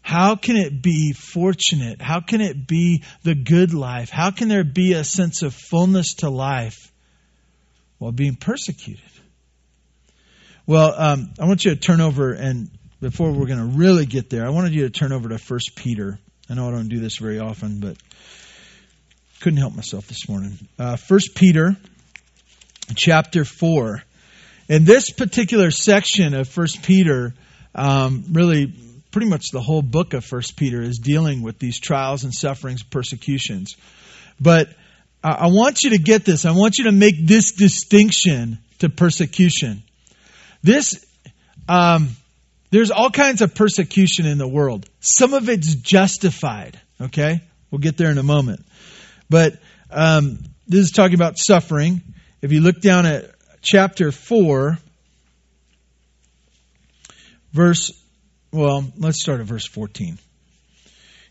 How 0.02 0.36
can 0.36 0.58
it 0.58 0.82
be 0.82 1.14
fortunate? 1.14 2.02
How 2.02 2.20
can 2.20 2.42
it 2.42 2.68
be 2.68 3.04
the 3.24 3.34
good 3.34 3.74
life? 3.74 4.10
How 4.10 4.32
can 4.32 4.50
there 4.50 4.66
be 4.66 4.92
a 4.92 5.06
sense 5.06 5.42
of 5.42 5.54
fullness 5.54 6.16
to 6.16 6.30
life 6.30 6.92
while 7.98 8.12
being 8.12 8.36
persecuted? 8.36 9.00
Well, 10.68 10.94
um, 10.98 11.34
I 11.40 11.46
want 11.46 11.64
you 11.64 11.72
to 11.72 11.80
turn 11.80 12.02
over, 12.02 12.34
and 12.34 12.70
before 13.00 13.32
we're 13.32 13.48
going 13.48 13.60
to 13.60 13.78
really 13.78 14.06
get 14.06 14.30
there, 14.30 14.46
I 14.46 14.50
wanted 14.50 14.74
you 14.74 14.84
to 14.84 14.90
turn 14.90 15.14
over 15.14 15.30
to 15.30 15.38
1 15.38 15.60
Peter. 15.78 16.20
I 16.50 16.56
know 16.56 16.68
I 16.68 16.72
don't 16.72 16.90
do 16.90 17.00
this 17.00 17.18
very 17.18 17.40
often, 17.40 17.80
but 17.80 17.96
couldn't 19.40 19.60
help 19.60 19.76
myself 19.76 20.08
this 20.08 20.28
morning. 20.28 20.58
Uh, 20.78 20.98
1 21.08 21.20
Peter 21.36 21.78
chapter 22.98 23.46
4. 23.46 24.04
And 24.70 24.86
this 24.86 25.10
particular 25.10 25.72
section 25.72 26.34
of 26.34 26.48
First 26.48 26.84
Peter, 26.84 27.34
um, 27.76 28.26
really, 28.32 28.74
pretty 29.12 29.28
much 29.28 29.52
the 29.52 29.62
whole 29.62 29.82
book 29.82 30.14
of 30.14 30.24
First 30.24 30.56
Peter 30.58 30.82
is 30.82 31.00
dealing 31.00 31.42
with 31.42 31.60
these 31.60 31.80
trials 31.80 32.24
and 32.24 32.34
sufferings, 32.34 32.84
persecutions. 32.84 33.76
But 34.40 34.70
I 35.24 35.48
want 35.48 35.84
you 35.84 35.92
to 35.92 35.98
get 35.98 36.26
this. 36.26 36.46
I 36.46 36.52
want 36.52 36.78
you 36.78 36.86
to 36.86 36.92
make 36.92 37.16
this 37.26 37.54
distinction 37.54 38.58
to 38.80 38.90
persecution. 38.90 39.84
This, 40.64 41.06
um, 41.70 42.10
there's 42.72 42.92
all 42.92 43.10
kinds 43.10 43.42
of 43.42 43.56
persecution 43.56 44.26
in 44.26 44.38
the 44.38 44.48
world. 44.48 44.90
Some 45.00 45.34
of 45.34 45.48
it's 45.48 45.76
justified. 45.76 46.80
Okay, 47.00 47.42
we'll 47.72 47.80
get 47.80 47.98
there 47.98 48.12
in 48.12 48.18
a 48.18 48.24
moment. 48.24 48.66
But 49.30 49.60
um, 49.92 50.40
this 50.68 50.86
is 50.86 50.92
talking 50.92 51.16
about 51.16 51.38
suffering. 51.38 52.02
If 52.42 52.52
you 52.52 52.62
look 52.62 52.82
down 52.82 53.06
at 53.06 53.33
chapter 53.64 54.12
four, 54.12 54.78
verse 57.52 57.92
well, 58.54 58.86
let's 58.98 59.20
start 59.20 59.40
at 59.40 59.48
verse 59.48 59.66
14. 59.66 60.20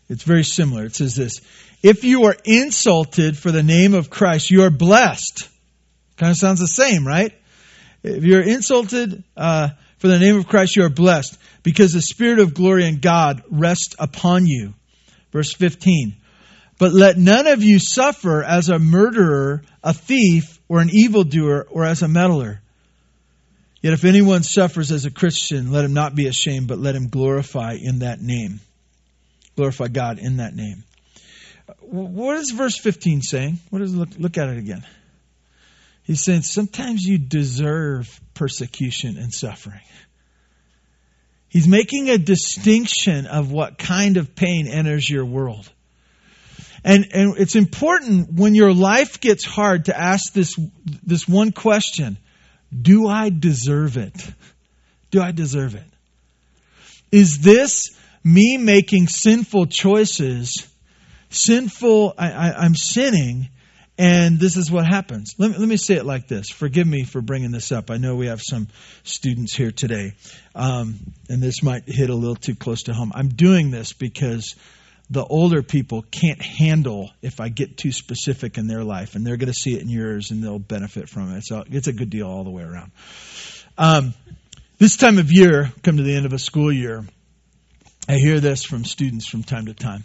It's 0.09 0.23
very 0.23 0.43
similar. 0.43 0.83
It 0.83 0.95
says 0.95 1.15
this 1.15 1.39
If 1.81 2.03
you 2.03 2.25
are 2.25 2.35
insulted 2.43 3.37
for 3.37 3.51
the 3.51 3.63
name 3.63 3.93
of 3.93 4.09
Christ, 4.09 4.51
you 4.51 4.63
are 4.63 4.69
blessed. 4.69 5.47
Kind 6.17 6.31
of 6.31 6.37
sounds 6.37 6.59
the 6.59 6.67
same, 6.67 7.07
right? 7.07 7.33
If 8.03 8.25
you're 8.25 8.41
insulted 8.41 9.23
uh, 9.37 9.69
for 9.97 10.09
the 10.09 10.19
name 10.19 10.35
of 10.35 10.47
Christ, 10.47 10.75
you 10.75 10.83
are 10.83 10.89
blessed 10.89 11.37
because 11.63 11.93
the 11.93 12.01
Spirit 12.01 12.39
of 12.39 12.53
glory 12.53 12.85
and 12.85 13.01
God 13.01 13.41
rests 13.49 13.95
upon 13.97 14.45
you. 14.45 14.73
Verse 15.31 15.53
15. 15.53 16.17
But 16.77 16.91
let 16.91 17.17
none 17.17 17.47
of 17.47 17.63
you 17.63 17.79
suffer 17.79 18.43
as 18.43 18.67
a 18.67 18.79
murderer, 18.79 19.63
a 19.81 19.93
thief, 19.93 20.52
or 20.67 20.79
an 20.79 20.89
evildoer, 20.91 21.67
or 21.69 21.85
as 21.85 22.01
a 22.01 22.07
meddler. 22.07 22.61
Yet 23.81 23.93
if 23.93 24.05
anyone 24.05 24.43
suffers 24.43 24.91
as 24.91 25.05
a 25.05 25.11
Christian, 25.11 25.71
let 25.71 25.83
him 25.83 25.93
not 25.93 26.15
be 26.15 26.27
ashamed, 26.27 26.67
but 26.67 26.79
let 26.79 26.95
him 26.95 27.09
glorify 27.09 27.73
in 27.79 27.99
that 27.99 28.21
name. 28.21 28.61
Glorify 29.55 29.89
God 29.89 30.19
in 30.19 30.37
that 30.37 30.55
name. 30.55 30.83
What 31.81 32.37
is 32.37 32.51
verse 32.51 32.77
15 32.77 33.21
saying? 33.21 33.59
What 33.69 33.81
is 33.81 33.93
look, 33.93 34.09
look 34.17 34.37
at 34.37 34.49
it 34.49 34.57
again. 34.57 34.85
He's 36.03 36.21
saying 36.21 36.41
sometimes 36.41 37.03
you 37.03 37.17
deserve 37.17 38.19
persecution 38.33 39.17
and 39.17 39.33
suffering. 39.33 39.81
He's 41.47 41.67
making 41.67 42.09
a 42.09 42.17
distinction 42.17 43.27
of 43.27 43.51
what 43.51 43.77
kind 43.77 44.17
of 44.17 44.35
pain 44.35 44.67
enters 44.67 45.09
your 45.09 45.25
world. 45.25 45.69
And, 46.83 47.07
and 47.13 47.37
it's 47.37 47.55
important 47.55 48.33
when 48.33 48.55
your 48.55 48.73
life 48.73 49.21
gets 49.21 49.45
hard 49.45 49.85
to 49.85 49.97
ask 49.97 50.33
this, 50.33 50.59
this 51.03 51.27
one 51.27 51.51
question 51.51 52.17
do 52.81 53.07
I 53.07 53.29
deserve 53.29 53.97
it? 53.97 54.15
Do 55.11 55.21
I 55.21 55.31
deserve 55.31 55.75
it? 55.75 55.85
Is 57.11 57.39
this 57.41 57.95
me 58.23 58.57
making 58.57 59.07
sinful 59.07 59.67
choices? 59.67 60.67
Sinful, 61.29 62.15
I, 62.17 62.65
am 62.65 62.75
sinning, 62.75 63.49
and 63.97 64.39
this 64.39 64.57
is 64.57 64.71
what 64.71 64.87
happens. 64.87 65.35
Let 65.37 65.51
me, 65.51 65.57
let 65.57 65.67
me 65.67 65.77
say 65.77 65.95
it 65.95 66.05
like 66.05 66.27
this. 66.27 66.49
Forgive 66.49 66.87
me 66.87 67.03
for 67.03 67.21
bringing 67.21 67.51
this 67.51 67.71
up. 67.71 67.91
I 67.91 67.97
know 67.97 68.15
we 68.15 68.27
have 68.27 68.41
some 68.41 68.67
students 69.03 69.55
here 69.55 69.71
today, 69.71 70.13
um, 70.55 70.99
and 71.29 71.41
this 71.41 71.61
might 71.61 71.83
hit 71.87 72.09
a 72.09 72.15
little 72.15 72.35
too 72.35 72.55
close 72.55 72.83
to 72.83 72.93
home. 72.93 73.11
I'm 73.13 73.29
doing 73.29 73.69
this 73.71 73.93
because 73.93 74.55
the 75.09 75.23
older 75.23 75.61
people 75.61 76.03
can't 76.09 76.41
handle 76.41 77.11
if 77.21 77.39
I 77.39 77.49
get 77.49 77.77
too 77.77 77.91
specific 77.91 78.57
in 78.57 78.67
their 78.67 78.83
life, 78.83 79.15
and 79.15 79.25
they're 79.25 79.37
going 79.37 79.51
to 79.51 79.59
see 79.59 79.75
it 79.75 79.81
in 79.81 79.89
yours, 79.89 80.31
and 80.31 80.43
they'll 80.43 80.59
benefit 80.59 81.09
from 81.09 81.35
it. 81.35 81.43
So 81.43 81.63
it's 81.67 81.87
a 81.87 81.93
good 81.93 82.09
deal 82.09 82.27
all 82.27 82.43
the 82.43 82.49
way 82.49 82.63
around. 82.63 82.91
Um, 83.77 84.13
this 84.77 84.97
time 84.97 85.17
of 85.17 85.31
year, 85.31 85.71
come 85.83 85.97
to 85.97 86.03
the 86.03 86.15
end 86.15 86.25
of 86.25 86.33
a 86.33 86.39
school 86.39 86.71
year, 86.71 87.05
I 88.07 88.15
hear 88.15 88.39
this 88.39 88.63
from 88.63 88.85
students 88.85 89.27
from 89.27 89.43
time 89.43 89.67
to 89.67 89.73
time. 89.73 90.03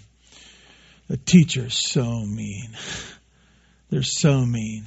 The 1.09 1.17
teacher's 1.17 1.90
so 1.90 2.05
mean. 2.25 2.76
They're 3.90 4.02
so 4.02 4.45
mean. 4.45 4.87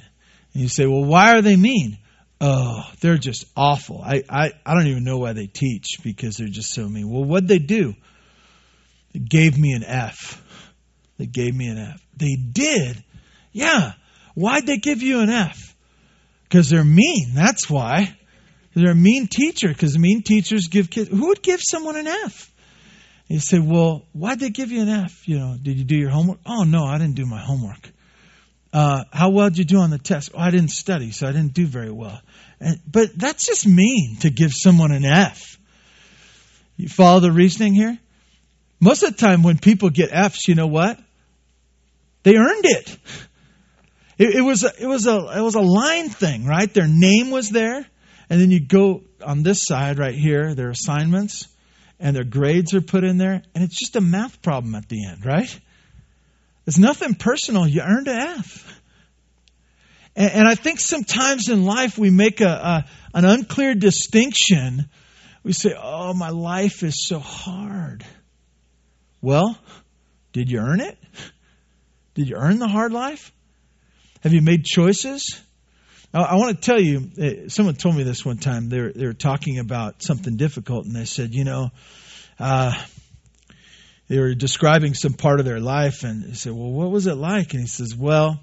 And 0.54 0.62
you 0.62 0.68
say, 0.68 0.86
well, 0.86 1.04
why 1.04 1.36
are 1.36 1.42
they 1.42 1.56
mean? 1.56 1.98
Oh, 2.40 2.82
they're 3.00 3.18
just 3.18 3.44
awful. 3.56 4.00
I, 4.02 4.22
I, 4.28 4.52
I 4.64 4.74
don't 4.74 4.86
even 4.86 5.04
know 5.04 5.18
why 5.18 5.32
they 5.32 5.46
teach 5.46 5.98
because 6.02 6.36
they're 6.36 6.48
just 6.48 6.72
so 6.72 6.88
mean. 6.88 7.10
Well, 7.10 7.24
what'd 7.24 7.48
they 7.48 7.58
do? 7.58 7.94
They 9.12 9.20
gave 9.20 9.58
me 9.58 9.72
an 9.72 9.84
F. 9.84 10.42
They 11.18 11.26
gave 11.26 11.54
me 11.54 11.68
an 11.68 11.78
F. 11.78 12.00
They 12.16 12.36
did. 12.36 13.02
Yeah. 13.52 13.92
Why'd 14.34 14.66
they 14.66 14.78
give 14.78 15.02
you 15.02 15.20
an 15.20 15.30
F? 15.30 15.74
Because 16.44 16.70
they're 16.70 16.84
mean. 16.84 17.34
That's 17.34 17.68
why. 17.68 18.16
They're 18.74 18.92
a 18.92 18.94
mean 18.94 19.26
teacher 19.26 19.68
because 19.68 19.98
mean 19.98 20.22
teachers 20.22 20.68
give 20.68 20.90
kids. 20.90 21.10
Who 21.10 21.28
would 21.28 21.42
give 21.42 21.60
someone 21.62 21.96
an 21.96 22.06
F? 22.06 22.50
And 23.28 23.36
you 23.36 23.40
say, 23.40 23.58
well, 23.58 24.06
why'd 24.12 24.40
they 24.40 24.50
give 24.50 24.70
you 24.70 24.82
an 24.82 24.88
F? 24.88 25.28
You 25.28 25.38
know, 25.38 25.56
did 25.60 25.78
you 25.78 25.84
do 25.84 25.96
your 25.96 26.10
homework? 26.10 26.38
Oh, 26.46 26.64
no, 26.64 26.84
I 26.84 26.98
didn't 26.98 27.16
do 27.16 27.26
my 27.26 27.40
homework. 27.40 27.90
Uh, 28.72 29.04
how 29.12 29.28
well 29.28 29.50
did 29.50 29.58
you 29.58 29.64
do 29.64 29.78
on 29.78 29.90
the 29.90 29.98
test? 29.98 30.30
Oh, 30.34 30.38
I 30.38 30.50
didn't 30.50 30.70
study, 30.70 31.10
so 31.10 31.28
I 31.28 31.32
didn't 31.32 31.52
do 31.52 31.66
very 31.66 31.90
well. 31.90 32.18
And, 32.58 32.80
but 32.90 33.10
that's 33.16 33.46
just 33.46 33.66
mean 33.66 34.16
to 34.20 34.30
give 34.30 34.52
someone 34.54 34.92
an 34.92 35.04
F. 35.04 35.58
You 36.76 36.88
follow 36.88 37.20
the 37.20 37.30
reasoning 37.30 37.74
here? 37.74 37.98
Most 38.82 39.04
of 39.04 39.12
the 39.12 39.16
time, 39.16 39.44
when 39.44 39.58
people 39.58 39.90
get 39.90 40.10
F's, 40.12 40.48
you 40.48 40.56
know 40.56 40.66
what? 40.66 40.98
They 42.24 42.34
earned 42.34 42.64
it. 42.64 42.98
It, 44.18 44.34
it 44.34 44.40
was 44.40 44.64
a, 44.64 44.72
it 44.76 44.86
was 44.86 45.06
a 45.06 45.16
it 45.38 45.40
was 45.40 45.54
a 45.54 45.60
line 45.60 46.08
thing, 46.08 46.46
right? 46.46 46.72
Their 46.74 46.88
name 46.88 47.30
was 47.30 47.48
there, 47.48 47.86
and 48.28 48.40
then 48.40 48.50
you 48.50 48.58
go 48.58 49.04
on 49.24 49.44
this 49.44 49.64
side 49.64 50.00
right 50.00 50.16
here, 50.16 50.56
their 50.56 50.70
assignments, 50.70 51.46
and 52.00 52.16
their 52.16 52.24
grades 52.24 52.74
are 52.74 52.80
put 52.80 53.04
in 53.04 53.18
there, 53.18 53.42
and 53.54 53.62
it's 53.62 53.78
just 53.78 53.94
a 53.94 54.00
math 54.00 54.42
problem 54.42 54.74
at 54.74 54.88
the 54.88 55.06
end, 55.06 55.24
right? 55.24 55.60
It's 56.66 56.78
nothing 56.78 57.14
personal. 57.14 57.68
You 57.68 57.82
earned 57.82 58.08
an 58.08 58.18
F. 58.18 58.80
And, 60.16 60.30
and 60.32 60.48
I 60.48 60.56
think 60.56 60.80
sometimes 60.80 61.48
in 61.48 61.64
life 61.64 61.98
we 61.98 62.10
make 62.10 62.40
a, 62.40 62.48
a 62.48 62.84
an 63.14 63.24
unclear 63.24 63.76
distinction. 63.76 64.90
We 65.44 65.52
say, 65.52 65.72
"Oh, 65.80 66.14
my 66.14 66.30
life 66.30 66.82
is 66.82 67.06
so 67.06 67.20
hard." 67.20 68.04
Well, 69.22 69.56
did 70.32 70.50
you 70.50 70.58
earn 70.58 70.80
it? 70.80 70.98
Did 72.14 72.28
you 72.28 72.36
earn 72.36 72.58
the 72.58 72.68
hard 72.68 72.92
life? 72.92 73.32
Have 74.20 74.32
you 74.32 74.42
made 74.42 74.64
choices? 74.64 75.40
I 76.12 76.34
want 76.34 76.60
to 76.60 76.70
tell 76.70 76.80
you, 76.80 77.10
eh, 77.18 77.48
someone 77.48 77.74
told 77.74 77.96
me 77.96 78.02
this 78.02 78.22
one 78.22 78.36
time. 78.36 78.68
They 78.68 78.80
were, 78.80 78.92
they 78.92 79.06
were 79.06 79.14
talking 79.14 79.58
about 79.58 80.02
something 80.02 80.36
difficult, 80.36 80.84
and 80.84 80.94
they 80.94 81.06
said, 81.06 81.32
you 81.32 81.44
know, 81.44 81.70
uh, 82.38 82.74
they 84.08 84.18
were 84.18 84.34
describing 84.34 84.92
some 84.92 85.14
part 85.14 85.40
of 85.40 85.46
their 85.46 85.60
life, 85.60 86.02
and 86.02 86.22
they 86.22 86.34
said, 86.34 86.52
well, 86.52 86.70
what 86.70 86.90
was 86.90 87.06
it 87.06 87.14
like? 87.14 87.54
And 87.54 87.62
he 87.62 87.66
says, 87.66 87.96
well, 87.96 88.38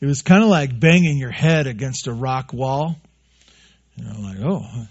it 0.00 0.06
was 0.06 0.20
kind 0.20 0.42
of 0.42 0.50
like 0.50 0.78
banging 0.78 1.16
your 1.16 1.30
head 1.30 1.66
against 1.66 2.08
a 2.08 2.12
rock 2.12 2.52
wall. 2.52 2.96
You 3.96 4.04
know, 4.04 4.20
like, 4.20 4.38
oh, 4.44 4.66
it 4.82 4.88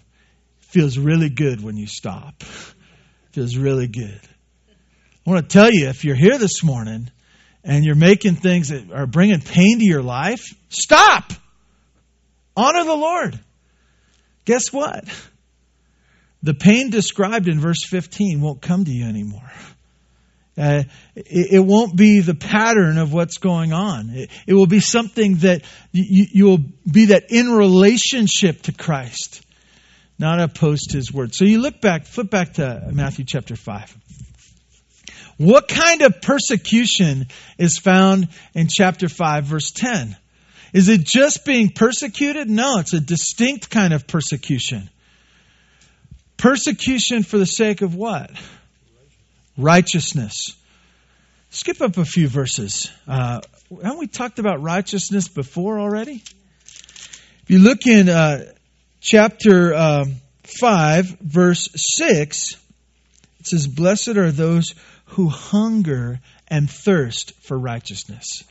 feels 0.61 0.97
really 0.97 1.29
good 1.29 1.61
when 1.61 1.77
you 1.77 1.85
stop. 1.85 2.41
feels 3.31 3.55
really 3.57 3.87
good. 3.87 4.21
I 5.25 5.29
want 5.31 5.49
to 5.49 5.53
tell 5.53 5.71
you 5.71 5.87
if 5.87 6.05
you're 6.05 6.15
here 6.15 6.37
this 6.37 6.63
morning 6.63 7.09
and 7.63 7.83
you're 7.83 7.95
making 7.95 8.35
things 8.35 8.69
that 8.69 8.91
are 8.91 9.07
bringing 9.07 9.41
pain 9.41 9.79
to 9.79 9.85
your 9.85 10.03
life, 10.03 10.43
stop. 10.69 11.33
Honor 12.55 12.83
the 12.83 12.95
Lord. 12.95 13.39
Guess 14.45 14.71
what? 14.71 15.03
The 16.43 16.53
pain 16.53 16.91
described 16.91 17.47
in 17.47 17.59
verse 17.59 17.83
15 17.83 18.39
won't 18.39 18.61
come 18.61 18.85
to 18.85 18.91
you 18.91 19.05
anymore. 19.05 19.51
Uh, 20.57 20.83
it, 21.15 21.53
it, 21.53 21.59
won't 21.59 21.97
be 21.97 22.21
the 22.21 22.35
pattern 22.35 22.97
of 22.97 23.11
what's 23.11 23.39
going 23.39 23.73
on. 23.73 24.11
It, 24.11 24.29
it 24.47 24.53
will 24.53 24.67
be 24.67 24.79
something 24.79 25.37
that 25.37 25.63
you, 25.91 26.27
you, 26.31 26.45
will 26.45 26.63
be 26.89 27.05
that 27.07 27.25
in 27.29 27.51
relationship 27.51 28.61
to 28.61 28.71
Christ, 28.71 29.41
not 30.17 30.39
opposed 30.39 30.91
to 30.91 30.97
His 30.97 31.11
Word. 31.11 31.35
So 31.35 31.43
you 31.43 31.59
look 31.59 31.81
back, 31.81 32.05
flip 32.05 32.29
back 32.29 32.53
to 32.53 32.89
Matthew 32.93 33.25
chapter 33.25 33.57
5. 33.57 33.97
What 35.37 35.67
kind 35.67 36.01
of 36.01 36.21
persecution 36.21 37.27
is 37.57 37.77
found 37.77 38.29
in 38.53 38.67
chapter 38.69 39.09
5, 39.09 39.43
verse 39.45 39.71
10? 39.71 40.15
Is 40.73 40.89
it 40.89 41.05
just 41.05 41.45
being 41.45 41.69
persecuted? 41.69 42.49
No, 42.49 42.79
it's 42.79 42.93
a 42.93 42.99
distinct 42.99 43.69
kind 43.69 43.93
of 43.93 44.07
persecution. 44.07 44.89
Persecution 46.37 47.23
for 47.23 47.37
the 47.37 47.45
sake 47.45 47.81
of 47.81 47.95
what? 47.95 48.31
Righteousness. 49.57 50.55
Skip 51.49 51.81
up 51.81 51.97
a 51.97 52.05
few 52.05 52.27
verses. 52.27 52.91
Uh, 53.07 53.41
haven't 53.81 53.99
we 53.99 54.07
talked 54.07 54.39
about 54.39 54.61
righteousness 54.61 55.27
before 55.29 55.79
already? 55.79 56.21
If 57.43 57.45
you 57.47 57.59
look 57.59 57.85
in 57.87 58.09
uh, 58.09 58.51
chapter 58.99 59.73
uh, 59.73 60.05
5, 60.59 61.17
verse 61.21 61.69
6, 61.75 62.57
it 63.39 63.47
says, 63.47 63.67
Blessed 63.67 64.17
are 64.17 64.31
those 64.31 64.75
who 65.05 65.29
hunger 65.29 66.19
and 66.47 66.69
thirst 66.69 67.33
for 67.43 67.57
righteousness. 67.57 68.43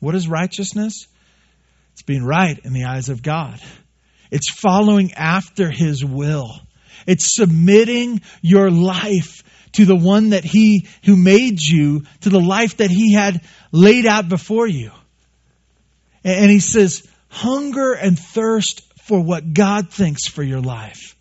What 0.00 0.14
is 0.14 0.28
righteousness? 0.28 1.06
It's 1.92 2.02
being 2.02 2.24
right 2.24 2.58
in 2.64 2.72
the 2.72 2.84
eyes 2.84 3.08
of 3.08 3.22
God. 3.22 3.60
It's 4.30 4.50
following 4.50 5.12
after 5.14 5.70
His 5.70 6.04
will. 6.04 6.50
It's 7.06 7.34
submitting 7.36 8.22
your 8.40 8.70
life 8.70 9.42
to 9.72 9.84
the 9.84 9.96
one 9.96 10.30
that 10.30 10.44
He 10.44 10.88
who 11.04 11.16
made 11.16 11.60
you, 11.60 12.02
to 12.22 12.30
the 12.30 12.40
life 12.40 12.78
that 12.78 12.90
He 12.90 13.14
had 13.14 13.40
laid 13.70 14.06
out 14.06 14.28
before 14.28 14.66
you. 14.66 14.90
And 16.24 16.50
He 16.50 16.60
says, 16.60 17.06
hunger 17.28 17.92
and 17.92 18.18
thirst 18.18 18.82
for 19.02 19.20
what 19.20 19.52
God 19.52 19.90
thinks 19.90 20.26
for 20.28 20.42
your 20.42 20.60
life. 20.60 21.16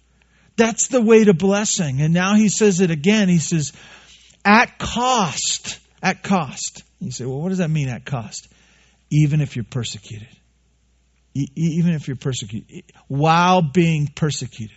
That's 0.55 0.87
the 0.87 1.01
way 1.01 1.23
to 1.23 1.33
blessing. 1.33 2.01
And 2.01 2.13
now 2.13 2.35
He 2.35 2.49
says 2.49 2.81
it 2.81 2.91
again. 2.91 3.29
He 3.29 3.39
says, 3.39 3.73
at 4.43 4.77
cost. 4.77 5.79
At 6.01 6.23
cost. 6.23 6.83
You 6.99 7.11
say, 7.11 7.25
well, 7.25 7.39
what 7.39 7.49
does 7.49 7.59
that 7.59 7.69
mean 7.69 7.89
at 7.89 8.05
cost? 8.05 8.47
Even 9.09 9.41
if 9.41 9.55
you're 9.55 9.65
persecuted. 9.65 10.27
E- 11.33 11.47
even 11.55 11.93
if 11.93 12.07
you're 12.07 12.17
persecuted. 12.17 12.83
While 13.07 13.61
being 13.61 14.07
persecuted. 14.07 14.75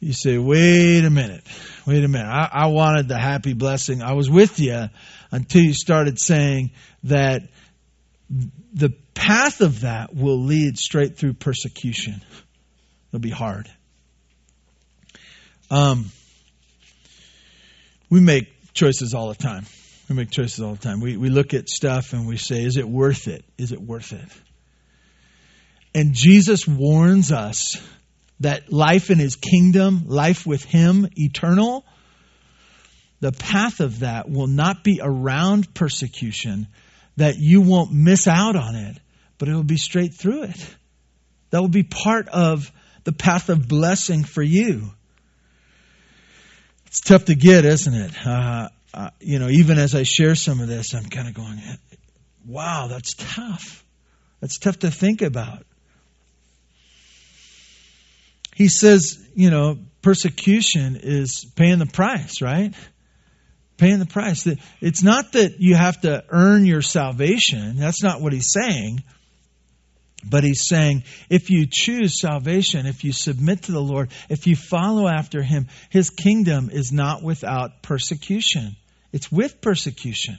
You 0.00 0.12
say, 0.12 0.36
wait 0.36 1.04
a 1.04 1.10
minute. 1.10 1.44
Wait 1.86 2.04
a 2.04 2.08
minute. 2.08 2.26
I, 2.26 2.48
I 2.52 2.66
wanted 2.66 3.08
the 3.08 3.18
happy 3.18 3.54
blessing. 3.54 4.02
I 4.02 4.12
was 4.12 4.28
with 4.28 4.60
you 4.60 4.88
until 5.30 5.62
you 5.62 5.72
started 5.72 6.18
saying 6.18 6.72
that 7.04 7.42
the 8.74 8.90
path 9.14 9.60
of 9.60 9.82
that 9.82 10.14
will 10.14 10.42
lead 10.42 10.76
straight 10.78 11.16
through 11.16 11.34
persecution. 11.34 12.20
It'll 13.08 13.20
be 13.20 13.30
hard. 13.30 13.70
Um, 15.70 16.10
we 18.10 18.20
make 18.20 18.72
choices 18.74 19.14
all 19.14 19.28
the 19.28 19.34
time. 19.34 19.64
We 20.08 20.16
make 20.16 20.30
choices 20.30 20.60
all 20.60 20.74
the 20.74 20.82
time. 20.82 21.00
We, 21.00 21.16
we 21.16 21.30
look 21.30 21.54
at 21.54 21.68
stuff 21.68 22.12
and 22.12 22.26
we 22.26 22.36
say, 22.36 22.62
is 22.62 22.76
it 22.76 22.88
worth 22.88 23.28
it? 23.28 23.44
Is 23.56 23.72
it 23.72 23.80
worth 23.80 24.12
it? 24.12 24.28
And 25.94 26.12
Jesus 26.12 26.66
warns 26.66 27.32
us 27.32 27.76
that 28.40 28.72
life 28.72 29.10
in 29.10 29.18
his 29.18 29.36
kingdom, 29.36 30.04
life 30.08 30.46
with 30.46 30.64
him, 30.64 31.08
eternal, 31.16 31.84
the 33.20 33.32
path 33.32 33.80
of 33.80 34.00
that 34.00 34.28
will 34.28 34.48
not 34.48 34.84
be 34.84 35.00
around 35.02 35.72
persecution, 35.72 36.66
that 37.16 37.36
you 37.38 37.62
won't 37.62 37.92
miss 37.92 38.26
out 38.26 38.56
on 38.56 38.74
it, 38.74 38.98
but 39.38 39.48
it 39.48 39.54
will 39.54 39.62
be 39.62 39.78
straight 39.78 40.14
through 40.14 40.42
it. 40.44 40.76
That 41.50 41.60
will 41.60 41.68
be 41.68 41.84
part 41.84 42.28
of 42.28 42.70
the 43.04 43.12
path 43.12 43.48
of 43.48 43.68
blessing 43.68 44.24
for 44.24 44.42
you. 44.42 44.90
It's 46.94 47.00
tough 47.00 47.24
to 47.24 47.34
get, 47.34 47.64
isn't 47.64 47.92
it? 47.92 48.12
Uh, 48.24 48.68
uh, 48.94 49.10
you 49.18 49.40
know, 49.40 49.48
even 49.48 49.80
as 49.80 49.96
I 49.96 50.04
share 50.04 50.36
some 50.36 50.60
of 50.60 50.68
this, 50.68 50.94
I'm 50.94 51.06
kind 51.06 51.26
of 51.26 51.34
going, 51.34 51.60
wow, 52.46 52.86
that's 52.88 53.14
tough. 53.14 53.84
That's 54.40 54.60
tough 54.60 54.78
to 54.78 54.92
think 54.92 55.20
about. 55.20 55.66
He 58.54 58.68
says, 58.68 59.18
you 59.34 59.50
know, 59.50 59.78
persecution 60.02 61.00
is 61.02 61.44
paying 61.56 61.80
the 61.80 61.86
price, 61.86 62.40
right? 62.40 62.72
Paying 63.76 63.98
the 63.98 64.06
price. 64.06 64.46
It's 64.80 65.02
not 65.02 65.32
that 65.32 65.56
you 65.58 65.74
have 65.74 66.00
to 66.02 66.24
earn 66.28 66.64
your 66.64 66.80
salvation. 66.80 67.74
That's 67.74 68.04
not 68.04 68.20
what 68.20 68.32
he's 68.32 68.52
saying. 68.52 69.02
But 70.28 70.44
he's 70.44 70.66
saying, 70.66 71.04
if 71.28 71.50
you 71.50 71.66
choose 71.70 72.20
salvation, 72.20 72.86
if 72.86 73.04
you 73.04 73.12
submit 73.12 73.64
to 73.64 73.72
the 73.72 73.80
Lord, 73.80 74.10
if 74.28 74.46
you 74.46 74.56
follow 74.56 75.06
after 75.08 75.42
him, 75.42 75.68
his 75.90 76.10
kingdom 76.10 76.70
is 76.72 76.92
not 76.92 77.22
without 77.22 77.82
persecution. 77.82 78.76
It's 79.12 79.30
with 79.30 79.60
persecution. 79.60 80.36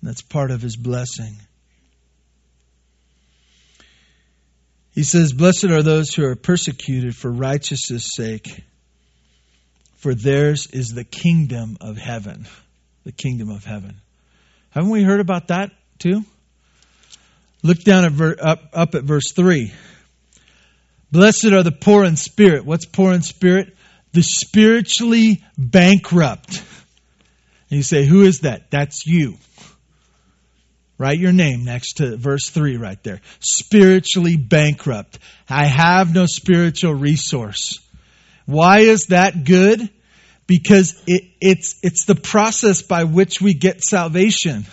And 0.00 0.10
that's 0.10 0.22
part 0.22 0.50
of 0.50 0.62
his 0.62 0.76
blessing. 0.76 1.36
He 4.94 5.02
says, 5.02 5.32
Blessed 5.32 5.64
are 5.64 5.82
those 5.82 6.14
who 6.14 6.24
are 6.24 6.36
persecuted 6.36 7.16
for 7.16 7.30
righteousness' 7.30 8.10
sake, 8.14 8.62
for 9.96 10.14
theirs 10.14 10.68
is 10.72 10.88
the 10.88 11.04
kingdom 11.04 11.76
of 11.80 11.96
heaven. 11.96 12.46
The 13.04 13.12
kingdom 13.12 13.50
of 13.50 13.64
heaven. 13.64 13.96
Haven't 14.70 14.90
we 14.90 15.02
heard 15.02 15.20
about 15.20 15.48
that 15.48 15.72
too? 15.98 16.24
Look 17.64 17.82
down 17.82 18.04
at 18.04 18.12
ver, 18.12 18.36
up, 18.40 18.60
up 18.74 18.94
at 18.94 19.04
verse 19.04 19.32
3. 19.32 19.72
Blessed 21.10 21.46
are 21.46 21.62
the 21.62 21.72
poor 21.72 22.04
in 22.04 22.16
spirit. 22.16 22.66
What's 22.66 22.84
poor 22.84 23.14
in 23.14 23.22
spirit? 23.22 23.74
The 24.12 24.22
spiritually 24.22 25.42
bankrupt. 25.56 26.58
And 27.70 27.78
you 27.78 27.82
say, 27.82 28.04
Who 28.04 28.22
is 28.22 28.40
that? 28.40 28.70
That's 28.70 29.06
you. 29.06 29.38
Write 30.98 31.18
your 31.18 31.32
name 31.32 31.64
next 31.64 31.94
to 31.94 32.18
verse 32.18 32.50
3 32.50 32.76
right 32.76 33.02
there. 33.02 33.22
Spiritually 33.40 34.36
bankrupt. 34.36 35.18
I 35.48 35.64
have 35.64 36.14
no 36.14 36.26
spiritual 36.26 36.94
resource. 36.94 37.80
Why 38.44 38.80
is 38.80 39.06
that 39.06 39.44
good? 39.44 39.88
Because 40.46 41.02
it, 41.06 41.24
it's, 41.40 41.80
it's 41.82 42.04
the 42.04 42.14
process 42.14 42.82
by 42.82 43.04
which 43.04 43.40
we 43.40 43.54
get 43.54 43.82
salvation. 43.82 44.66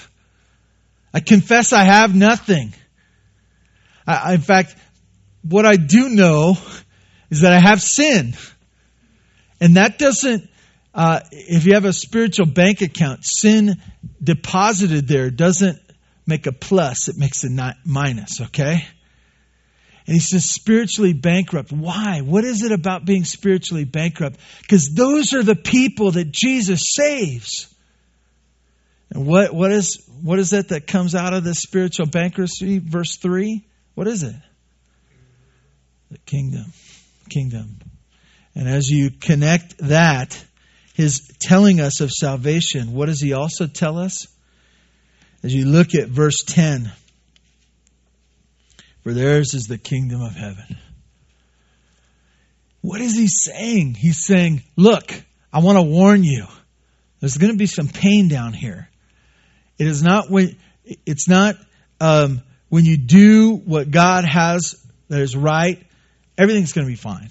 I 1.14 1.22
confess 1.22 1.72
I 1.72 1.84
have 1.84 2.14
nothing. 2.14 2.74
I, 4.06 4.34
in 4.34 4.42
fact, 4.42 4.76
what 5.44 5.66
I 5.66 5.76
do 5.76 6.10
know 6.10 6.58
is 7.30 7.42
that 7.42 7.54
I 7.54 7.60
have 7.60 7.82
sin. 7.82 8.34
And 9.60 9.78
that 9.78 9.98
doesn't, 9.98 10.50
uh, 10.94 11.22
if 11.32 11.66
you 11.66 11.74
have 11.76 11.86
a 11.86 11.94
spiritual 11.94 12.48
bank 12.48 12.82
account, 12.82 13.22
sin 13.24 13.82
deposited 14.22 15.08
there 15.08 15.30
doesn't 15.30 15.80
make 16.26 16.48
a 16.48 16.52
plus, 16.52 17.08
it 17.10 17.18
makes 17.18 17.44
a 17.44 17.76
minus, 17.86 18.42
okay? 18.42 18.86
And 20.08 20.16
he 20.16 20.20
says, 20.20 20.50
spiritually 20.50 21.14
bankrupt. 21.14 21.72
Why? 21.72 22.22
What 22.22 22.44
is 22.44 22.64
it 22.64 22.72
about 22.72 23.06
being 23.06 23.24
spiritually 23.24 23.86
bankrupt? 23.86 24.40
Because 24.62 24.90
those 24.94 25.34
are 25.34 25.44
the 25.44 25.56
people 25.56 26.12
that 26.12 26.32
Jesus 26.32 26.82
saves. 26.96 27.74
And 29.12 29.28
what, 29.28 29.54
what, 29.54 29.72
is, 29.72 30.04
what 30.22 30.40
is 30.40 30.54
it 30.54 30.70
that 30.70 30.88
comes 30.88 31.16
out 31.16 31.34
of 31.34 31.44
this 31.44 31.60
spiritual 31.60 32.08
bankruptcy? 32.08 32.80
Verse 32.80 33.18
3 33.18 33.64
what 33.96 34.08
is 34.08 34.24
it? 34.24 34.36
The 36.10 36.18
kingdom. 36.20 36.66
Kingdom. 37.30 37.80
And 38.56 38.68
as 38.68 38.90
you 38.90 39.12
connect 39.12 39.78
that, 39.80 40.44
his 40.94 41.32
telling 41.40 41.80
us 41.80 42.02
of 42.02 42.12
salvation, 42.12 42.94
what 42.94 43.06
does 43.08 43.22
he 43.22 43.34
also 43.34 43.68
tell 43.68 43.98
us? 43.98 44.28
As 45.44 45.54
you 45.54 45.66
look 45.66 45.96
at 45.96 46.08
verse 46.08 46.44
10, 46.46 46.92
for 49.04 49.14
theirs 49.14 49.54
is 49.54 49.64
the 49.64 49.78
kingdom 49.78 50.22
of 50.22 50.36
heaven. 50.36 50.78
What 52.82 53.02
is 53.02 53.16
he 53.16 53.28
saying? 53.28 53.96
He's 53.96 54.24
saying, 54.24 54.64
look, 54.76 55.12
I 55.54 55.60
want 55.60 55.78
to 55.78 55.84
warn 55.84 56.24
you. 56.24 56.46
There's 57.20 57.38
going 57.38 57.52
to 57.52 57.58
be 57.58 57.68
some 57.68 57.88
pain 57.88 58.28
down 58.28 58.54
here. 58.54 58.90
It 59.78 59.88
is 59.88 60.04
not, 60.04 60.26
it's 61.06 61.28
not 61.28 61.56
um, 62.00 62.42
when 62.72 62.86
you 62.86 62.96
do 62.96 63.58
what 63.58 63.92
God 63.92 64.24
has 64.24 64.82
that 65.10 65.20
is 65.20 65.36
right, 65.36 65.86
everything's 66.38 66.72
going 66.72 66.88
to 66.88 66.90
be 66.90 66.96
fine. 66.96 67.30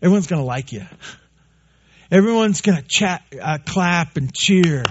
Everyone's 0.00 0.28
going 0.28 0.40
to 0.40 0.46
like 0.46 0.70
you. 0.70 0.86
Everyone's 2.12 2.60
going 2.60 2.80
to 2.80 2.86
chat, 2.86 3.24
uh, 3.42 3.58
clap 3.66 4.16
and 4.16 4.32
cheer. 4.32 4.84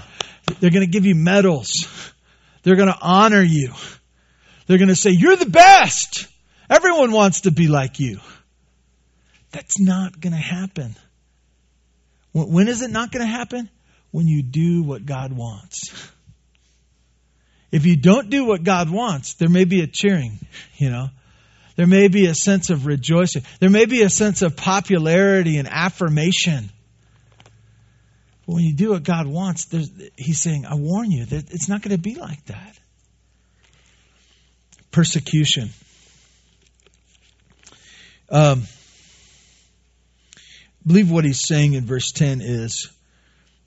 They're 0.60 0.70
going 0.70 0.84
to 0.84 0.92
give 0.92 1.06
you 1.06 1.14
medals. 1.14 2.12
They're 2.62 2.76
going 2.76 2.90
to 2.90 2.98
honor 3.00 3.40
you. 3.40 3.72
They're 4.66 4.76
going 4.76 4.88
to 4.88 4.94
say, 4.94 5.10
You're 5.10 5.36
the 5.36 5.46
best. 5.46 6.26
Everyone 6.68 7.10
wants 7.10 7.42
to 7.42 7.50
be 7.50 7.66
like 7.66 7.98
you. 7.98 8.20
That's 9.52 9.80
not 9.80 10.20
going 10.20 10.34
to 10.34 10.38
happen. 10.38 10.94
When 12.34 12.68
is 12.68 12.82
it 12.82 12.90
not 12.90 13.10
going 13.10 13.24
to 13.24 13.32
happen? 13.32 13.70
When 14.10 14.26
you 14.26 14.42
do 14.42 14.82
what 14.82 15.06
God 15.06 15.32
wants. 15.32 16.12
If 17.72 17.86
you 17.86 17.96
don't 17.96 18.28
do 18.28 18.44
what 18.44 18.62
God 18.62 18.90
wants, 18.90 19.34
there 19.34 19.48
may 19.48 19.64
be 19.64 19.80
a 19.80 19.86
cheering, 19.86 20.38
you 20.76 20.90
know. 20.90 21.08
There 21.74 21.86
may 21.86 22.08
be 22.08 22.26
a 22.26 22.34
sense 22.34 22.68
of 22.68 22.84
rejoicing. 22.84 23.44
There 23.58 23.70
may 23.70 23.86
be 23.86 24.02
a 24.02 24.10
sense 24.10 24.42
of 24.42 24.56
popularity 24.56 25.56
and 25.56 25.66
affirmation. 25.66 26.70
But 28.46 28.54
when 28.54 28.64
you 28.64 28.74
do 28.74 28.90
what 28.90 29.02
God 29.02 29.26
wants, 29.26 29.74
He's 30.16 30.40
saying, 30.40 30.66
I 30.66 30.74
warn 30.74 31.10
you 31.10 31.24
that 31.24 31.50
it's 31.50 31.70
not 31.70 31.80
going 31.80 31.96
to 31.96 32.02
be 32.02 32.14
like 32.14 32.44
that. 32.46 32.78
Persecution. 34.90 35.70
Um, 38.28 38.64
I 40.36 40.40
believe 40.86 41.10
what 41.10 41.24
he's 41.24 41.46
saying 41.46 41.72
in 41.72 41.86
verse 41.86 42.12
10 42.12 42.42
is 42.42 42.90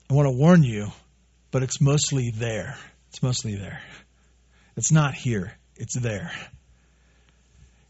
I 0.08 0.14
want 0.14 0.26
to 0.26 0.32
warn 0.32 0.62
you, 0.62 0.92
but 1.50 1.64
it's 1.64 1.80
mostly 1.80 2.30
there. 2.30 2.78
It's 3.16 3.22
mostly 3.22 3.54
there. 3.54 3.80
It's 4.76 4.92
not 4.92 5.14
here, 5.14 5.54
it's 5.76 5.94
there. 5.94 6.30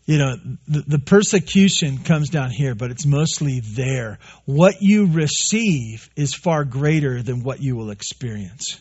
You 0.04 0.18
know, 0.18 0.36
the, 0.68 0.84
the 0.86 0.98
persecution 1.00 1.98
comes 1.98 2.28
down 2.30 2.50
here, 2.52 2.76
but 2.76 2.92
it's 2.92 3.04
mostly 3.04 3.58
there. 3.58 4.20
What 4.44 4.82
you 4.82 5.06
receive 5.06 6.08
is 6.14 6.32
far 6.32 6.64
greater 6.64 7.24
than 7.24 7.42
what 7.42 7.60
you 7.60 7.74
will 7.74 7.90
experience. 7.90 8.80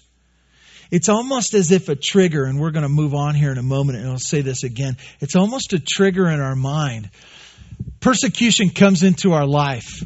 It's 0.91 1.09
almost 1.09 1.55
as 1.55 1.71
if 1.71 1.89
a 1.89 1.95
trigger, 1.95 2.45
and 2.45 2.59
we're 2.59 2.69
going 2.69 2.83
to 2.83 2.89
move 2.89 3.15
on 3.15 3.33
here 3.33 3.51
in 3.51 3.57
a 3.57 3.63
moment, 3.63 3.97
and 3.97 4.07
I'll 4.07 4.19
say 4.19 4.41
this 4.41 4.63
again. 4.63 4.97
It's 5.21 5.35
almost 5.35 5.73
a 5.73 5.79
trigger 5.79 6.29
in 6.29 6.41
our 6.41 6.55
mind. 6.55 7.09
Persecution 8.01 8.69
comes 8.69 9.01
into 9.01 9.33
our 9.33 9.47
life, 9.47 10.03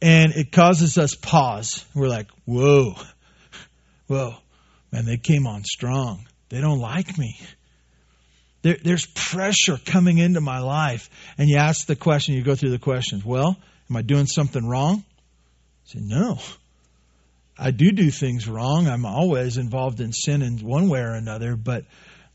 and 0.00 0.32
it 0.32 0.52
causes 0.52 0.96
us 0.96 1.16
pause. 1.16 1.84
We're 1.92 2.06
like, 2.06 2.28
whoa, 2.44 2.94
whoa, 4.06 4.36
man, 4.96 5.04
they 5.04 5.18
came 5.18 5.46
on 5.46 5.62
strong. 5.62 6.26
They 6.48 6.60
don't 6.60 6.78
like 6.78 7.18
me. 7.18 7.38
There, 8.62 8.78
there's 8.82 9.04
pressure 9.04 9.76
coming 9.84 10.16
into 10.16 10.40
my 10.40 10.60
life. 10.60 11.10
And 11.36 11.50
you 11.50 11.58
ask 11.58 11.86
the 11.86 11.96
question, 11.96 12.34
you 12.34 12.42
go 12.42 12.54
through 12.54 12.70
the 12.70 12.78
questions. 12.78 13.24
Well, 13.24 13.56
am 13.90 13.96
I 13.96 14.00
doing 14.00 14.26
something 14.26 14.66
wrong? 14.66 15.04
I 15.04 15.92
say, 15.92 15.98
no. 16.00 16.38
I 17.58 17.72
do 17.72 17.92
do 17.92 18.10
things 18.10 18.48
wrong. 18.48 18.88
I'm 18.88 19.04
always 19.04 19.58
involved 19.58 20.00
in 20.00 20.12
sin 20.12 20.40
in 20.40 20.58
one 20.58 20.88
way 20.88 21.00
or 21.00 21.12
another, 21.12 21.56
but 21.56 21.84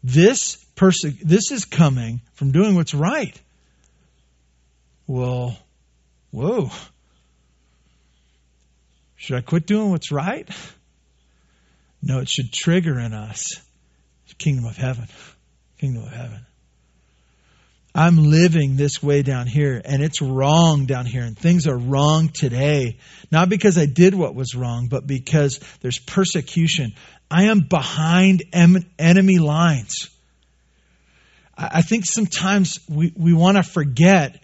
this 0.04 0.64
person, 0.76 1.18
this 1.24 1.52
is 1.52 1.66
coming 1.66 2.22
from 2.34 2.52
doing 2.52 2.76
what's 2.76 2.94
right. 2.94 3.40
Well, 5.08 5.58
whoa. 6.30 6.70
Should 9.16 9.38
I 9.38 9.42
quit 9.42 9.66
doing 9.66 9.90
what's 9.90 10.12
right? 10.12 10.48
No, 12.04 12.20
it 12.20 12.30
should 12.30 12.52
trigger 12.52 13.00
in 13.00 13.14
us 13.14 13.60
kingdom 14.38 14.66
of 14.66 14.76
heaven 14.76 15.08
kingdom 15.82 16.04
of 16.04 16.14
heaven. 16.14 16.46
I'm 17.94 18.18
living 18.18 18.78
this 18.78 19.02
way 19.04 19.24
down 19.24 19.48
here, 19.48 19.82
and 19.84 20.02
it's 20.02 20.22
wrong 20.22 20.86
down 20.86 21.08
here, 21.08 21.24
and 21.24 21.38
things 21.38 21.68
are 21.68 21.76
wrong 21.76 22.30
today. 22.30 23.00
Not 23.32 23.50
because 23.50 23.78
I 23.78 23.88
did 23.88 24.14
what 24.14 24.36
was 24.36 24.56
wrong, 24.56 24.88
but 24.90 25.08
because 25.08 25.60
there's 25.82 25.98
persecution. 25.98 26.94
I 27.30 27.46
am 27.46 27.62
behind 27.62 28.44
enemy 28.54 29.40
lines. 29.40 30.10
I 31.58 31.82
think 31.82 32.06
sometimes 32.06 32.80
we, 32.88 33.12
we 33.18 33.34
want 33.34 33.58
to 33.58 33.64
forget 33.64 34.42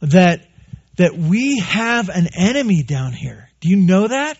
that, 0.00 0.46
that 0.96 1.14
we 1.14 1.58
have 1.58 2.08
an 2.08 2.28
enemy 2.34 2.84
down 2.84 3.12
here. 3.12 3.50
Do 3.60 3.68
you 3.68 3.76
know 3.76 4.06
that? 4.06 4.38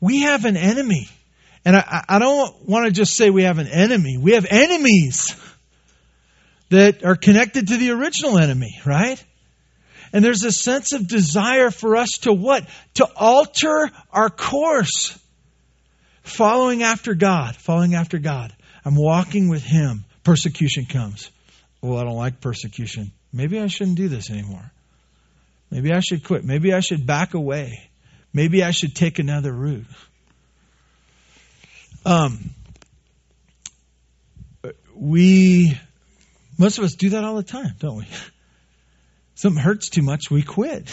We 0.00 0.22
have 0.22 0.44
an 0.44 0.56
enemy. 0.56 1.08
And 1.66 1.74
I, 1.74 2.04
I 2.08 2.18
don't 2.20 2.68
want 2.68 2.86
to 2.86 2.92
just 2.92 3.16
say 3.16 3.28
we 3.28 3.42
have 3.42 3.58
an 3.58 3.66
enemy. 3.66 4.18
We 4.18 4.34
have 4.34 4.46
enemies 4.48 5.34
that 6.68 7.04
are 7.04 7.16
connected 7.16 7.66
to 7.68 7.76
the 7.76 7.90
original 7.90 8.38
enemy, 8.38 8.80
right? 8.86 9.22
And 10.12 10.24
there's 10.24 10.44
a 10.44 10.52
sense 10.52 10.92
of 10.92 11.08
desire 11.08 11.72
for 11.72 11.96
us 11.96 12.18
to 12.22 12.32
what? 12.32 12.68
To 12.94 13.08
alter 13.16 13.90
our 14.12 14.30
course. 14.30 15.18
Following 16.22 16.84
after 16.84 17.14
God, 17.14 17.56
following 17.56 17.96
after 17.96 18.18
God. 18.18 18.54
I'm 18.84 18.94
walking 18.94 19.48
with 19.48 19.64
Him. 19.64 20.04
Persecution 20.22 20.86
comes. 20.86 21.32
Well, 21.82 21.98
I 21.98 22.04
don't 22.04 22.14
like 22.14 22.40
persecution. 22.40 23.10
Maybe 23.32 23.58
I 23.58 23.66
shouldn't 23.66 23.96
do 23.96 24.06
this 24.06 24.30
anymore. 24.30 24.70
Maybe 25.72 25.92
I 25.92 25.98
should 25.98 26.22
quit. 26.22 26.44
Maybe 26.44 26.72
I 26.72 26.78
should 26.78 27.08
back 27.08 27.34
away. 27.34 27.90
Maybe 28.32 28.62
I 28.62 28.70
should 28.70 28.94
take 28.94 29.18
another 29.18 29.52
route. 29.52 29.86
Um, 32.06 32.50
we, 34.94 35.76
most 36.56 36.78
of 36.78 36.84
us 36.84 36.94
do 36.94 37.10
that 37.10 37.24
all 37.24 37.34
the 37.34 37.42
time, 37.42 37.74
don't 37.80 37.96
we? 37.96 38.06
Something 39.34 39.60
hurts 39.60 39.88
too 39.88 40.02
much, 40.02 40.30
we 40.30 40.42
quit. 40.42 40.88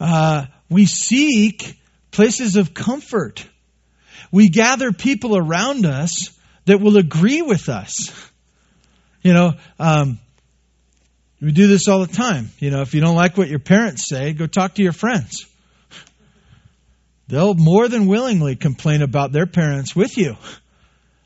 Uh, 0.00 0.46
we 0.70 0.86
seek 0.86 1.78
places 2.10 2.56
of 2.56 2.72
comfort. 2.72 3.46
We 4.32 4.48
gather 4.48 4.92
people 4.92 5.36
around 5.36 5.84
us 5.84 6.30
that 6.64 6.80
will 6.80 6.96
agree 6.96 7.42
with 7.42 7.68
us. 7.68 8.10
You 9.20 9.34
know, 9.34 9.52
um, 9.78 10.18
we 11.38 11.52
do 11.52 11.66
this 11.66 11.86
all 11.86 12.00
the 12.00 12.12
time. 12.12 12.48
You 12.60 12.70
know, 12.70 12.80
if 12.80 12.94
you 12.94 13.02
don't 13.02 13.14
like 13.14 13.36
what 13.36 13.48
your 13.48 13.58
parents 13.58 14.08
say, 14.08 14.32
go 14.32 14.46
talk 14.46 14.76
to 14.76 14.82
your 14.82 14.94
friends. 14.94 15.44
They'll 17.30 17.54
more 17.54 17.86
than 17.88 18.06
willingly 18.06 18.56
complain 18.56 19.02
about 19.02 19.30
their 19.30 19.46
parents 19.46 19.94
with 19.94 20.18
you. 20.18 20.36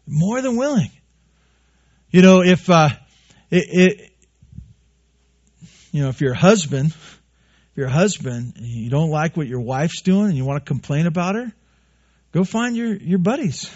More 0.07 0.43
than 0.43 0.57
willing. 0.57 0.91
You 2.11 2.21
know, 2.21 2.43
if 2.43 2.69
uh, 2.69 2.91
it, 3.51 3.65
it, 3.71 4.11
you 5.93 6.03
know, 6.03 6.11
if 6.11 6.21
you're 6.21 6.33
a 6.33 6.37
husband, 6.37 6.89
if 6.91 7.21
you're 7.75 7.87
a 7.87 7.91
husband, 7.91 8.55
and 8.57 8.67
you 8.67 8.91
don't 8.91 9.11
like 9.11 9.37
what 9.37 9.47
your 9.47 9.61
wife's 9.61 10.03
doing, 10.03 10.27
and 10.27 10.37
you 10.37 10.45
want 10.45 10.65
to 10.65 10.69
complain 10.69 11.07
about 11.07 11.37
her, 11.37 11.53
go 12.33 12.45
find 12.45 12.77
your 12.77 12.95
your 12.95 13.19
buddies. 13.19 13.71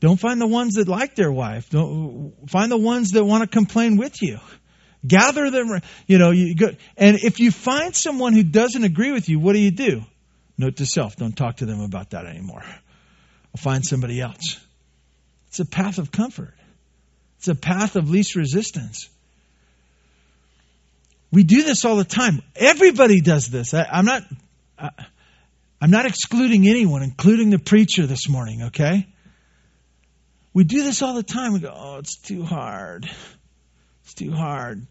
Don't 0.00 0.18
find 0.18 0.40
the 0.40 0.46
ones 0.46 0.74
that 0.74 0.88
like 0.88 1.14
their 1.14 1.32
wife. 1.32 1.70
Don't 1.70 2.34
find 2.48 2.70
the 2.70 2.76
ones 2.76 3.12
that 3.12 3.24
want 3.24 3.42
to 3.42 3.48
complain 3.48 3.96
with 3.96 4.20
you. 4.20 4.38
Gather 5.06 5.50
them. 5.50 5.80
You 6.06 6.18
know, 6.18 6.32
you 6.32 6.56
go, 6.56 6.70
and 6.96 7.16
if 7.22 7.38
you 7.38 7.52
find 7.52 7.94
someone 7.94 8.32
who 8.32 8.42
doesn't 8.42 8.82
agree 8.82 9.12
with 9.12 9.28
you, 9.28 9.38
what 9.38 9.52
do 9.52 9.60
you 9.60 9.70
do? 9.70 10.02
Note 10.58 10.76
to 10.76 10.86
self, 10.86 11.14
don't 11.14 11.36
talk 11.36 11.58
to 11.58 11.66
them 11.66 11.80
about 11.80 12.10
that 12.10 12.26
anymore. 12.26 12.64
I'll 12.64 13.62
find 13.62 13.84
somebody 13.84 14.20
else. 14.20 14.58
It's 15.46 15.60
a 15.60 15.64
path 15.64 15.98
of 15.98 16.10
comfort. 16.10 16.54
It's 17.38 17.48
a 17.48 17.54
path 17.54 17.94
of 17.94 18.10
least 18.10 18.34
resistance. 18.34 19.08
We 21.30 21.44
do 21.44 21.62
this 21.62 21.84
all 21.84 21.96
the 21.96 22.04
time. 22.04 22.42
Everybody 22.56 23.20
does 23.20 23.46
this. 23.46 23.72
I, 23.72 23.86
am 23.90 24.04
not. 24.04 24.24
I, 24.78 24.90
I'm 25.80 25.90
not 25.90 26.06
excluding 26.06 26.66
anyone, 26.66 27.02
including 27.02 27.50
the 27.50 27.58
preacher 27.58 28.06
this 28.06 28.28
morning. 28.28 28.64
Okay. 28.64 29.06
We 30.52 30.64
do 30.64 30.82
this 30.82 31.02
all 31.02 31.14
the 31.14 31.22
time. 31.22 31.52
We 31.52 31.60
go, 31.60 31.72
"Oh, 31.72 31.98
it's 31.98 32.18
too 32.18 32.42
hard. 32.42 33.08
It's 34.02 34.14
too 34.14 34.32
hard. 34.32 34.86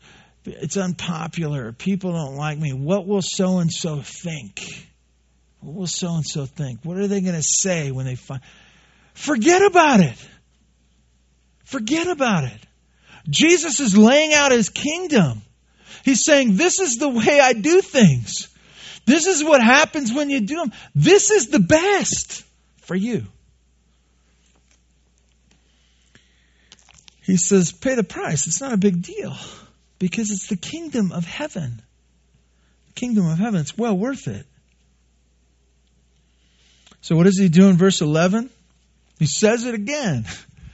It's 0.46 0.78
unpopular. 0.78 1.74
People 1.74 2.14
don't 2.14 2.36
like 2.36 2.58
me. 2.58 2.72
What 2.72 3.06
will 3.06 3.22
so 3.22 3.58
and 3.58 3.72
so 3.72 4.02
think?" 4.02 4.62
What 5.62 5.76
will 5.76 5.88
so 5.88 6.16
and 6.16 6.26
so 6.26 6.46
think? 6.46 6.80
What 6.84 6.98
are 6.98 7.08
they 7.08 7.22
going 7.22 7.36
to 7.36 7.44
say 7.44 7.92
when 7.92 8.06
they 8.06 8.16
find? 8.16 8.42
Forget 9.14 9.64
about 9.64 10.00
it. 10.00 10.18
Forget 11.66 12.08
about 12.08 12.46
it. 12.46 12.60
Jesus 13.30 13.80
is 13.80 13.98
laying 13.98 14.34
out 14.34 14.52
his 14.52 14.70
kingdom. 14.70 15.42
He's 16.04 16.24
saying, 16.24 16.56
This 16.56 16.80
is 16.80 16.98
the 16.98 17.10
way 17.10 17.40
I 17.40 17.54
do 17.54 17.82
things. 17.82 18.48
This 19.06 19.26
is 19.28 19.44
what 19.44 19.62
happens 19.62 20.14
when 20.14 20.30
you 20.30 20.42
do 20.42 20.56
them. 20.56 20.72
This 20.94 21.32
is 21.32 21.48
the 21.48 21.60
best 21.60 22.44
for 22.82 22.96
you. 22.96 23.26
He 27.24 27.36
says, 27.36 27.74
Pay 27.74 27.96
the 27.96 28.04
price. 28.04 28.48
It's 28.48 28.62
not 28.62 28.72
a 28.72 28.78
big 28.78 29.02
deal 29.02 29.36
because 30.00 30.32
it's 30.32 30.48
the 30.48 30.56
kingdom 30.56 31.12
of 31.12 31.26
heaven. 31.26 31.82
The 32.88 32.94
kingdom 32.94 33.28
of 33.28 33.38
heaven. 33.38 33.60
It's 33.60 33.78
well 33.78 33.98
worth 33.98 34.28
it. 34.28 34.46
So 37.02 37.16
what 37.16 37.24
does 37.24 37.40
he 37.40 37.50
do 37.50 37.70
in 37.70 37.78
verse 37.78 38.02
11? 38.02 38.50
He 39.20 39.26
says 39.26 39.66
it 39.66 39.74
again. 39.74 40.26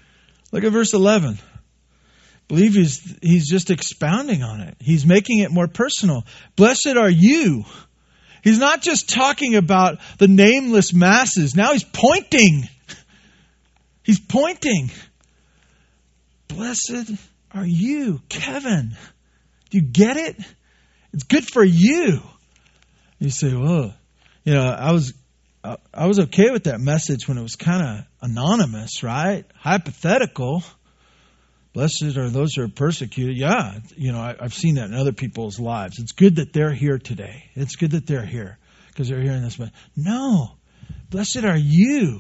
Look 0.52 0.64
at 0.64 0.72
verse 0.72 0.94
11. 0.94 1.40
I 1.40 2.46
believe 2.48 2.74
he's, 2.74 3.18
he's 3.22 3.50
just 3.50 3.70
expounding 3.70 4.44
on 4.44 4.62
it. 4.62 4.76
He's 4.80 5.06
making 5.06 5.40
it 5.40 5.52
more 5.52 5.68
personal. 5.68 6.26
Blessed 6.56 6.96
are 6.98 7.10
you. 7.10 7.66
He's 8.44 8.60
not 8.60 8.82
just 8.82 9.10
talking 9.10 9.56
about 9.56 10.00
the 10.18 10.28
nameless 10.28 10.94
masses. 10.94 11.56
Now 11.56 11.72
he's 11.72 11.86
pointing. 11.86 12.68
He's 14.04 14.20
pointing. 14.20 14.92
Blessed 16.50 17.14
are 17.52 17.66
you, 17.66 18.20
Kevin. 18.28 18.98
Do 19.70 19.78
you 19.78 19.82
get 19.82 20.18
it? 20.18 20.36
It's 21.14 21.24
good 21.24 21.46
for 21.46 21.64
you. 21.64 22.20
You 23.20 23.30
say, 23.30 23.54
well, 23.56 23.94
you 24.44 24.54
know, 24.54 24.66
I 24.66 24.92
was 24.92 25.14
I 25.64 26.08
was 26.08 26.20
okay 26.20 26.52
with 26.52 26.66
that 26.66 26.82
message 26.82 27.28
when 27.28 27.38
it 27.38 27.42
was 27.42 27.56
kind 27.56 27.82
of 27.82 28.06
anonymous, 28.22 29.02
right? 29.02 29.46
Hypothetical. 29.56 30.62
Blessed 31.74 32.18
are 32.18 32.30
those 32.30 32.54
who 32.56 32.64
are 32.64 32.68
persecuted. 32.68 33.38
Yeah, 33.38 33.80
you 33.96 34.12
know, 34.12 34.20
I, 34.20 34.36
have 34.42 34.54
seen 34.54 34.76
that 34.76 34.90
in 34.90 34.94
other 34.94 35.14
people's 35.14 35.60
lives. 35.60 36.00
It's 36.00 36.12
good 36.12 36.36
that 36.36 36.52
they're 36.52 36.74
here 36.74 37.00
today. 37.00 37.50
It's 37.56 37.78
good 37.78 37.92
that 37.92 38.06
they're 38.06 38.26
here 38.26 38.58
because 38.90 39.08
they're 39.08 39.22
hearing 39.22 39.42
this. 39.42 39.56
But 39.56 39.72
no, 39.96 40.52
blessed 41.10 41.46
are 41.46 41.58
you. 41.58 42.20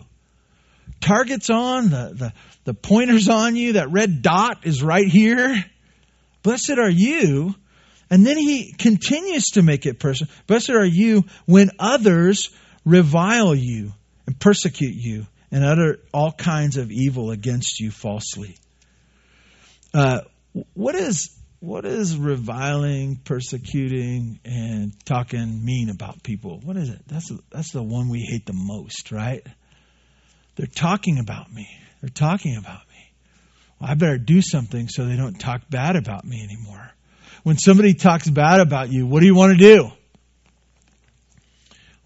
Target's 1.02 1.50
on, 1.50 1.90
the, 1.90 2.14
the, 2.16 2.34
the 2.64 2.74
pointer's 2.74 3.28
on 3.28 3.58
you, 3.58 3.74
that 3.74 3.92
red 3.92 4.22
dot 4.22 4.66
is 4.66 4.82
right 4.82 5.08
here. 5.08 5.54
Blessed 6.44 6.78
are 6.78 6.90
you. 6.90 7.54
And 8.10 8.26
then 8.26 8.38
he 8.38 8.74
continues 8.74 9.52
to 9.52 9.62
make 9.62 9.86
it 9.86 10.00
personal. 10.00 10.34
Blessed 10.48 10.70
are 10.70 10.86
you 10.86 11.26
when 11.46 11.72
others 11.78 12.50
revile 12.86 13.56
you 13.56 13.94
and 14.26 14.40
persecute 14.40 14.96
you 14.96 15.28
and 15.52 15.64
utter 15.64 16.00
all 16.14 16.32
kinds 16.32 16.78
of 16.78 16.92
evil 16.92 17.32
against 17.32 17.80
you 17.80 17.92
falsely. 17.92 18.58
Uh, 19.94 20.22
what 20.74 20.96
is 20.96 21.36
what 21.60 21.86
is 21.86 22.18
reviling, 22.18 23.16
persecuting, 23.24 24.38
and 24.44 24.92
talking 25.06 25.64
mean 25.64 25.90
about 25.90 26.22
people? 26.22 26.60
What 26.62 26.76
is 26.76 26.90
it? 26.90 27.02
That's 27.08 27.32
that's 27.52 27.72
the 27.72 27.84
one 27.84 28.10
we 28.10 28.20
hate 28.20 28.46
the 28.46 28.54
most, 28.54 29.12
right? 29.12 29.46
They're 30.56 30.68
talking 30.68 31.20
about 31.20 31.52
me. 31.52 31.70
They're 32.02 32.10
talking 32.10 32.58
about 32.58 32.82
me. 32.90 33.14
Well, 33.80 33.92
I 33.92 33.94
better 33.94 34.18
do 34.18 34.42
something 34.42 34.90
so 34.90 35.06
they 35.06 35.16
don't 35.16 35.40
talk 35.40 35.62
bad 35.70 35.96
about 35.96 36.26
me 36.26 36.44
anymore. 36.44 36.92
When 37.44 37.58
somebody 37.58 37.94
talks 37.94 38.30
bad 38.30 38.60
about 38.60 38.92
you, 38.92 39.06
what 39.06 39.22
do 39.22 39.26
you 39.26 39.36
want 39.36 39.58
to 39.58 39.58
do? 39.58 39.92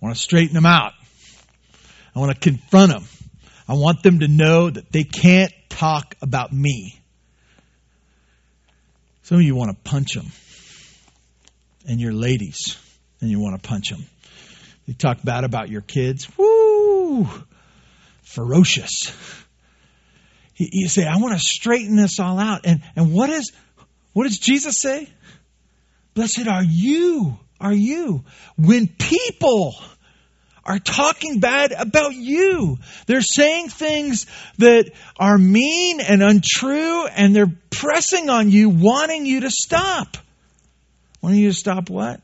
I 0.01 0.05
want 0.05 0.15
to 0.15 0.21
straighten 0.21 0.53
them 0.53 0.65
out. 0.65 0.93
I 2.15 2.19
want 2.19 2.33
to 2.33 2.39
confront 2.39 2.91
them. 2.91 3.03
I 3.67 3.73
want 3.73 4.03
them 4.03 4.19
to 4.19 4.27
know 4.27 4.69
that 4.69 4.91
they 4.91 5.03
can't 5.03 5.51
talk 5.69 6.15
about 6.21 6.53
me. 6.53 6.99
Some 9.23 9.38
of 9.38 9.43
you 9.43 9.55
want 9.55 9.71
to 9.71 9.89
punch 9.89 10.13
them. 10.13 10.27
And 11.88 11.99
your 11.99 12.13
ladies, 12.13 12.77
and 13.21 13.29
you 13.29 13.39
want 13.39 13.62
to 13.62 13.67
punch 13.67 13.89
them. 13.89 14.05
They 14.88 14.93
talk 14.93 15.21
bad 15.23 15.43
about 15.43 15.69
your 15.69 15.81
kids. 15.81 16.27
Woo! 16.38 17.27
Ferocious. 18.23 19.12
You 20.55 20.89
say, 20.89 21.05
I 21.05 21.17
want 21.17 21.33
to 21.33 21.39
straighten 21.39 21.95
this 21.95 22.19
all 22.19 22.39
out. 22.39 22.62
And, 22.65 22.81
and 22.95 23.13
what 23.13 23.29
is, 23.29 23.51
what 24.13 24.23
does 24.23 24.39
Jesus 24.39 24.77
say? 24.77 25.10
Blessed 26.13 26.47
are 26.47 26.63
you 26.63 27.38
are 27.60 27.74
you? 27.74 28.24
When 28.58 28.88
people 28.88 29.76
are 30.67 30.80
talking 30.80 31.39
bad 31.39 31.72
about 31.72 32.13
you. 32.13 32.78
They're 33.06 33.22
saying 33.22 33.70
things 33.70 34.28
that 34.58 34.91
are 35.17 35.38
mean 35.38 36.02
and 36.02 36.22
untrue, 36.22 37.08
and 37.08 37.34
they're 37.34 37.56
pressing 37.70 38.30
on 38.30 38.52
you, 38.52 38.70
wanting 38.70 39.26
you 39.26 39.41
to 39.41 39.50
stop. 39.50 40.17
Wanting 41.22 41.39
you 41.39 41.50
to 41.50 41.58
stop 41.58 41.89
what? 41.89 42.22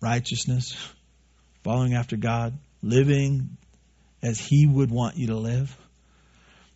Righteousness, 0.00 0.76
following 1.62 1.94
after 1.94 2.16
God, 2.16 2.58
living 2.82 3.56
as 4.22 4.40
He 4.40 4.66
would 4.66 4.90
want 4.90 5.16
you 5.16 5.28
to 5.28 5.36
live. 5.36 5.74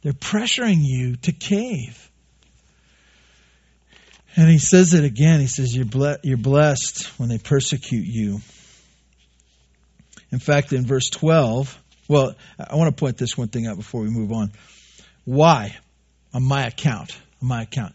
They're 0.03 0.12
pressuring 0.12 0.81
you 0.83 1.16
to 1.16 1.33
cave. 1.33 2.11
And 4.37 4.51
he 4.51 4.59
says 4.59 4.94
it 4.94 5.05
again. 5.05 5.40
He 5.40 5.47
says, 5.47 5.75
You're, 5.75 5.87
ble- 5.87 6.16
you're 6.23 6.37
blessed 6.37 7.07
when 7.18 7.29
they 7.29 7.38
persecute 7.38 8.07
you. 8.07 8.40
In 10.33 10.40
fact, 10.40 10.73
in 10.73 10.85
verse 10.85 11.09
12, 11.11 11.79
well, 12.09 12.35
I 12.59 12.75
want 12.75 12.94
to 12.94 13.01
point 13.01 13.16
this 13.16 13.38
one 13.38 13.49
thing 13.49 13.66
out 13.66 13.77
before 13.77 14.03
we 14.03 14.11
move 14.11 14.33
on. 14.33 14.53
Why? 15.25 15.77
On 16.33 16.42
my 16.42 16.66
account. 16.66 17.16
On 17.40 17.49
my 17.49 17.62
account. 17.62 17.94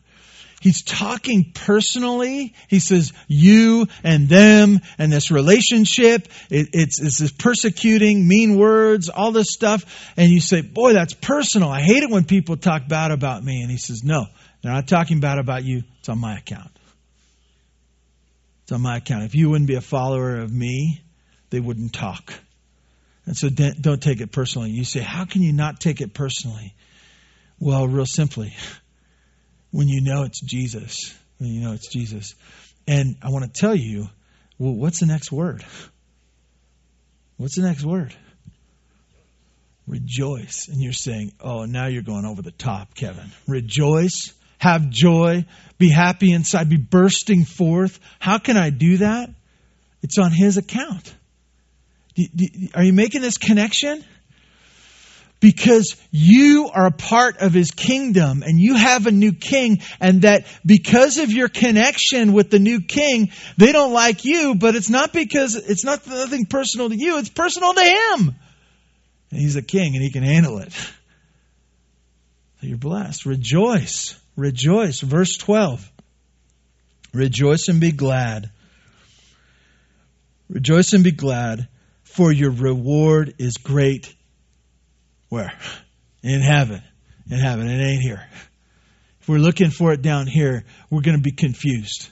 He's 0.61 0.83
talking 0.83 1.51
personally. 1.53 2.53
He 2.67 2.79
says, 2.79 3.13
you 3.27 3.87
and 4.03 4.27
them 4.27 4.81
and 4.97 5.11
this 5.11 5.31
relationship. 5.31 6.27
It, 6.49 6.69
it's, 6.73 7.01
it's 7.01 7.17
this 7.17 7.31
persecuting, 7.31 8.27
mean 8.27 8.57
words, 8.57 9.09
all 9.09 9.31
this 9.31 9.51
stuff. 9.51 10.11
And 10.17 10.29
you 10.29 10.41
say, 10.41 10.61
boy, 10.61 10.93
that's 10.93 11.13
personal. 11.13 11.69
I 11.69 11.81
hate 11.81 12.03
it 12.03 12.09
when 12.09 12.25
people 12.25 12.57
talk 12.57 12.87
bad 12.87 13.11
about 13.11 13.43
me. 13.43 13.61
And 13.61 13.71
he 13.71 13.77
says, 13.77 14.03
no, 14.03 14.25
they're 14.61 14.73
not 14.73 14.87
talking 14.87 15.21
bad 15.21 15.39
about 15.39 15.63
you. 15.63 15.83
It's 15.99 16.09
on 16.09 16.19
my 16.19 16.37
account. 16.37 16.71
It's 18.63 18.73
on 18.73 18.81
my 18.81 18.97
account. 18.97 19.23
If 19.23 19.35
you 19.35 19.49
wouldn't 19.49 19.67
be 19.67 19.75
a 19.75 19.81
follower 19.81 20.37
of 20.41 20.51
me, 20.51 21.01
they 21.49 21.59
wouldn't 21.59 21.93
talk. 21.93 22.33
And 23.25 23.37
so 23.37 23.49
don't 23.49 24.01
take 24.01 24.21
it 24.21 24.31
personally. 24.31 24.71
You 24.71 24.83
say, 24.83 24.99
How 24.99 25.25
can 25.25 25.41
you 25.41 25.53
not 25.53 25.79
take 25.79 26.01
it 26.01 26.13
personally? 26.13 26.73
Well, 27.59 27.87
real 27.87 28.05
simply, 28.05 28.53
when 29.71 29.87
you 29.87 30.01
know 30.01 30.23
it's 30.23 30.41
Jesus, 30.41 31.17
when 31.37 31.49
you 31.49 31.61
know 31.61 31.73
it's 31.73 31.91
Jesus. 31.91 32.35
And 32.87 33.15
I 33.21 33.29
want 33.29 33.45
to 33.45 33.51
tell 33.51 33.75
you, 33.75 34.07
well, 34.57 34.73
what's 34.73 34.99
the 34.99 35.05
next 35.05 35.31
word? 35.31 35.63
What's 37.37 37.55
the 37.55 37.61
next 37.61 37.83
word? 37.83 38.13
Rejoice. 39.87 40.67
And 40.67 40.81
you're 40.81 40.93
saying, 40.93 41.33
oh, 41.39 41.65
now 41.65 41.87
you're 41.87 42.01
going 42.01 42.25
over 42.25 42.41
the 42.41 42.51
top, 42.51 42.93
Kevin. 42.95 43.31
Rejoice 43.47 44.33
have 44.59 44.89
joy, 44.89 45.45
be 45.77 45.89
happy 45.89 46.31
inside, 46.31 46.69
be 46.69 46.77
bursting 46.77 47.45
forth. 47.45 47.99
How 48.19 48.37
can 48.37 48.57
I 48.57 48.69
do 48.69 48.97
that? 48.97 49.29
It's 50.03 50.17
on 50.17 50.31
His 50.31 50.57
account. 50.57 51.15
Are 52.75 52.83
you 52.83 52.93
making 52.93 53.21
this 53.21 53.37
connection? 53.37 54.03
Because 55.39 55.95
you 56.11 56.69
are 56.73 56.87
a 56.87 56.91
part 56.91 57.37
of 57.37 57.53
His 57.53 57.71
kingdom 57.71 58.43
and 58.43 58.59
you 58.59 58.75
have 58.75 59.07
a 59.07 59.11
new 59.11 59.31
king, 59.31 59.81
and 60.01 60.23
that 60.23 60.45
because 60.65 61.17
of 61.17 61.31
your 61.31 61.47
connection 61.47 62.33
with 62.33 62.49
the 62.49 62.59
new 62.59 62.81
king, 62.81 63.31
they 63.57 63.71
don't 63.71 63.93
like 63.93 64.25
you, 64.25 64.55
but 64.55 64.75
it's 64.75 64.89
not 64.89 65.13
because 65.13 65.55
it's 65.55 65.85
not 65.85 66.05
nothing 66.05 66.45
personal 66.45 66.89
to 66.89 66.95
you, 66.97 67.17
it's 67.19 67.29
personal 67.29 67.73
to 67.73 67.81
Him. 67.81 68.35
And 69.31 69.39
He's 69.39 69.55
a 69.55 69.61
king 69.61 69.95
and 69.95 70.03
He 70.03 70.11
can 70.11 70.23
handle 70.23 70.59
it. 70.59 70.73
So 70.73 72.67
you're 72.67 72.77
blessed. 72.77 73.25
Rejoice. 73.25 74.19
Rejoice. 74.35 74.99
Verse 74.99 75.37
12. 75.37 75.89
Rejoice 77.13 77.69
and 77.69 77.79
be 77.79 77.91
glad. 77.91 78.51
Rejoice 80.49 80.93
and 80.93 81.03
be 81.03 81.11
glad, 81.11 81.67
for 82.03 82.31
your 82.31 82.51
reward 82.51 83.35
is 83.37 83.57
great. 83.57 84.13
Where? 85.29 85.53
In 86.23 86.41
heaven. 86.41 86.81
In 87.29 87.39
heaven. 87.39 87.67
It 87.67 87.81
ain't 87.81 88.01
here. 88.01 88.27
If 89.21 89.29
we're 89.29 89.37
looking 89.37 89.69
for 89.69 89.93
it 89.93 90.01
down 90.01 90.27
here, 90.27 90.65
we're 90.89 91.01
going 91.01 91.17
to 91.17 91.23
be 91.23 91.31
confused. 91.31 92.09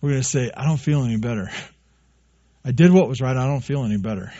We're 0.00 0.10
going 0.10 0.22
to 0.22 0.28
say, 0.28 0.50
I 0.54 0.64
don't 0.64 0.78
feel 0.78 1.04
any 1.04 1.16
better. 1.16 1.48
I 2.64 2.72
did 2.72 2.92
what 2.92 3.08
was 3.08 3.20
right. 3.20 3.36
I 3.36 3.46
don't 3.46 3.62
feel 3.62 3.84
any 3.84 3.98
better. 3.98 4.32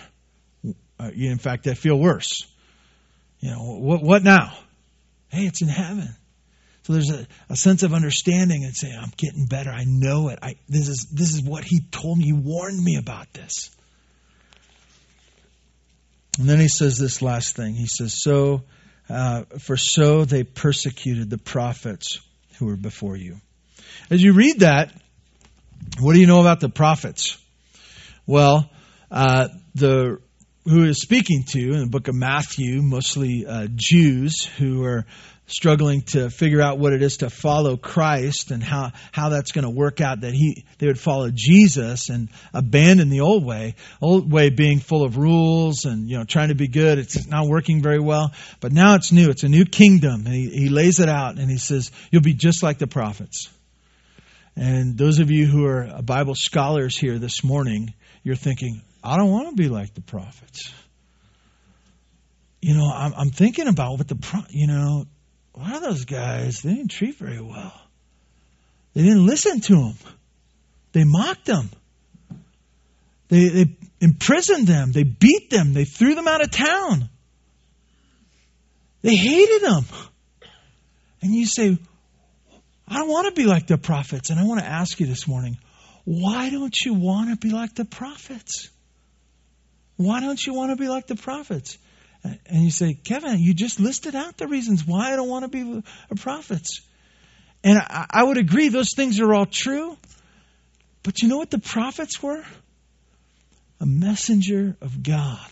Uh, 0.99 1.11
in 1.15 1.39
fact, 1.39 1.67
I 1.67 1.75
feel 1.75 1.99
worse. 1.99 2.47
You 3.41 3.51
know, 3.51 3.79
what, 3.79 4.03
what 4.03 4.23
now? 4.23 4.53
Hey, 5.29 5.43
it's 5.43 5.63
in 5.63 5.69
heaven. 5.69 6.09
So 6.83 6.95
there's 6.95 7.11
a, 7.11 7.27
a 7.49 7.57
sense 7.57 7.83
of 7.83 7.95
understanding 7.95 8.65
and 8.65 8.75
saying, 8.75 8.99
I'm 9.01 9.13
getting 9.17 9.47
better. 9.47 9.71
I 9.71 9.85
know 9.87 10.29
it. 10.29 10.39
I, 10.43 10.57
this, 10.69 10.89
is, 10.89 11.07
this 11.13 11.33
is 11.35 11.43
what 11.43 11.65
he 11.65 11.81
told 11.91 12.19
me. 12.19 12.25
He 12.25 12.33
warned 12.33 12.83
me 12.83 12.97
about 12.97 13.33
this. 13.33 13.71
And 16.41 16.49
then 16.49 16.59
he 16.59 16.69
says 16.69 16.97
this 16.97 17.21
last 17.21 17.55
thing. 17.55 17.75
He 17.75 17.87
says, 17.87 18.15
So, 18.19 18.63
uh, 19.11 19.43
for 19.59 19.77
so 19.77 20.25
they 20.25 20.43
persecuted 20.43 21.29
the 21.29 21.37
prophets 21.37 22.19
who 22.59 22.65
were 22.65 22.79
before 22.79 23.15
you. 23.15 23.43
As 24.09 24.23
you 24.23 24.33
read 24.33 24.61
that, 24.61 24.91
what 25.99 26.15
do 26.15 26.19
you 26.19 26.27
know 26.27 26.41
about 26.41 26.61
the 26.61 26.71
prophets? 26.71 27.37
Well, 28.27 28.71
uh, 29.11 29.49
the 29.75 30.23
who 30.65 30.85
is 30.85 31.03
speaking 31.03 31.45
to 31.49 31.61
in 31.61 31.81
the 31.81 31.91
book 31.91 32.09
of 32.09 32.15
Matthew, 32.15 32.81
mostly 32.81 33.45
uh, 33.47 33.67
Jews 33.75 34.43
who 34.43 34.83
are 34.85 35.05
struggling 35.51 36.03
to 36.03 36.31
figure 36.31 36.61
out 36.61 36.79
what 36.79 36.93
it 36.93 37.03
is 37.03 37.19
to 37.19 37.31
follow 37.31 37.77
Christ 37.77 38.51
and 38.51 38.63
how, 38.63 38.93
how 39.13 39.31
that's 39.31 39.53
going 39.53 39.65
to 39.65 39.71
work 39.71 40.01
out 40.01 40.21
that 40.21 40.33
he 40.33 40.65
they 40.79 40.87
would 40.87 40.99
follow 40.99 41.31
Jesus 41.33 42.09
and 42.09 42.29
abandon 42.55 43.09
the 43.09 43.21
old 43.21 43.45
way. 43.45 43.75
Old 44.01 44.31
way 44.31 44.51
being 44.51 44.79
full 44.79 45.05
of 45.05 45.17
rules 45.17 45.85
and 45.85 46.09
you 46.09 46.17
know 46.17 46.25
trying 46.25 46.49
to 46.49 46.55
be 46.55 46.69
good 46.69 46.99
it's 46.99 47.27
not 47.27 47.47
working 47.47 47.83
very 47.83 48.01
well. 48.01 48.33
But 48.61 48.73
now 48.73 48.95
it's 48.95 49.13
new 49.13 49.31
it's 49.31 49.43
a 49.43 49.49
new 49.49 49.65
kingdom. 49.65 50.27
And 50.27 50.35
he, 50.35 50.49
he 50.49 50.69
lays 50.69 51.01
it 51.01 51.09
out 51.09 51.39
and 51.39 51.51
he 51.51 51.59
says 51.59 51.91
you'll 52.11 52.23
be 52.23 52.35
just 52.35 52.63
like 52.63 52.79
the 52.79 52.87
prophets. 52.87 53.51
And 54.57 54.97
those 54.97 55.19
of 55.19 55.31
you 55.31 55.47
who 55.47 55.65
are 55.67 56.03
Bible 56.03 56.35
scholars 56.35 56.97
here 56.97 57.19
this 57.19 57.43
morning 57.43 57.95
you're 58.23 58.37
thinking 58.37 58.83
I 59.03 59.17
don't 59.17 59.31
want 59.31 59.49
to 59.49 59.55
be 59.55 59.69
like 59.69 59.95
the 59.95 60.03
prophets. 60.03 60.73
You 62.61 62.75
know, 62.75 62.91
I'm, 62.93 63.15
I'm, 63.17 63.31
thinking 63.31 63.69
about 63.69 63.97
what 63.97 64.09
the, 64.09 64.47
you 64.51 64.67
know, 64.67 65.07
a 65.55 65.59
lot 65.59 65.77
of 65.77 65.83
those 65.83 66.05
guys, 66.05 66.63
they 66.63 66.75
didn't 66.75 66.91
treat 66.91 67.17
very 67.17 67.41
well. 67.41 67.73
They 68.95 69.03
didn't 69.03 69.27
listen 69.27 69.61
to 69.61 69.75
them. 69.75 69.95
They 70.93 71.05
mocked 71.05 71.47
them. 71.47 71.71
They, 73.29 73.49
they 73.49 73.77
imprisoned 74.01 74.67
them. 74.67 74.93
They 74.93 75.05
beat 75.05 75.51
them. 75.51 75.73
They 75.73 75.85
threw 75.85 76.15
them 76.15 76.27
out 76.27 76.43
of 76.43 76.51
town. 76.51 77.09
They 79.03 79.15
hated 79.15 79.63
them. 79.63 79.85
And 81.23 81.35
you 81.35 81.47
say, 81.47 81.79
I 82.89 83.05
want 83.05 83.29
to 83.29 83.41
be 83.41 83.47
like 83.47 83.67
the 83.67 83.79
prophets. 83.79 84.31
And 84.31 84.41
I 84.41 84.45
want 84.45 84.61
to 84.61 84.67
ask 84.67 84.99
you 84.99 85.07
this 85.07 85.29
morning, 85.29 85.59
why 86.05 86.51
don't 86.51 86.75
you 86.85 86.95
want 86.95 87.31
to 87.31 87.37
be 87.37 87.53
like 87.55 87.75
the 87.75 87.85
prophets? 87.85 88.69
Why 89.97 90.21
don't 90.21 90.45
you 90.45 90.55
want 90.55 90.71
to 90.71 90.77
be 90.77 90.89
like 90.89 91.07
the 91.07 91.15
prophets? 91.15 91.79
And 92.23 92.63
you 92.65 92.71
say, 92.71 92.95
Kevin, 92.95 93.39
you 93.39 93.55
just 93.55 93.81
listed 93.81 94.15
out 94.15 94.37
the 94.37 94.47
reasons 94.47 94.87
why 94.87 95.13
I 95.13 95.17
don't 95.17 95.29
want 95.29 95.45
to 95.45 95.49
be 95.49 95.83
a 96.11 96.15
prophet. 96.17 96.67
And 97.65 97.79
I, 97.79 98.07
I 98.11 98.25
would 98.25 98.39
agree, 98.39 98.69
those 98.69 98.95
things 98.95 99.21
are 99.21 99.33
all 99.33 99.47
true. 99.47 99.97
But 101.03 101.23
you 101.23 101.29
know 101.29 101.39
what 101.39 101.51
the 101.51 101.59
prophets 101.59 102.23
were? 102.23 102.45
A 103.81 103.87
messenger 103.87 104.77
of 104.81 105.03
God. 105.03 105.49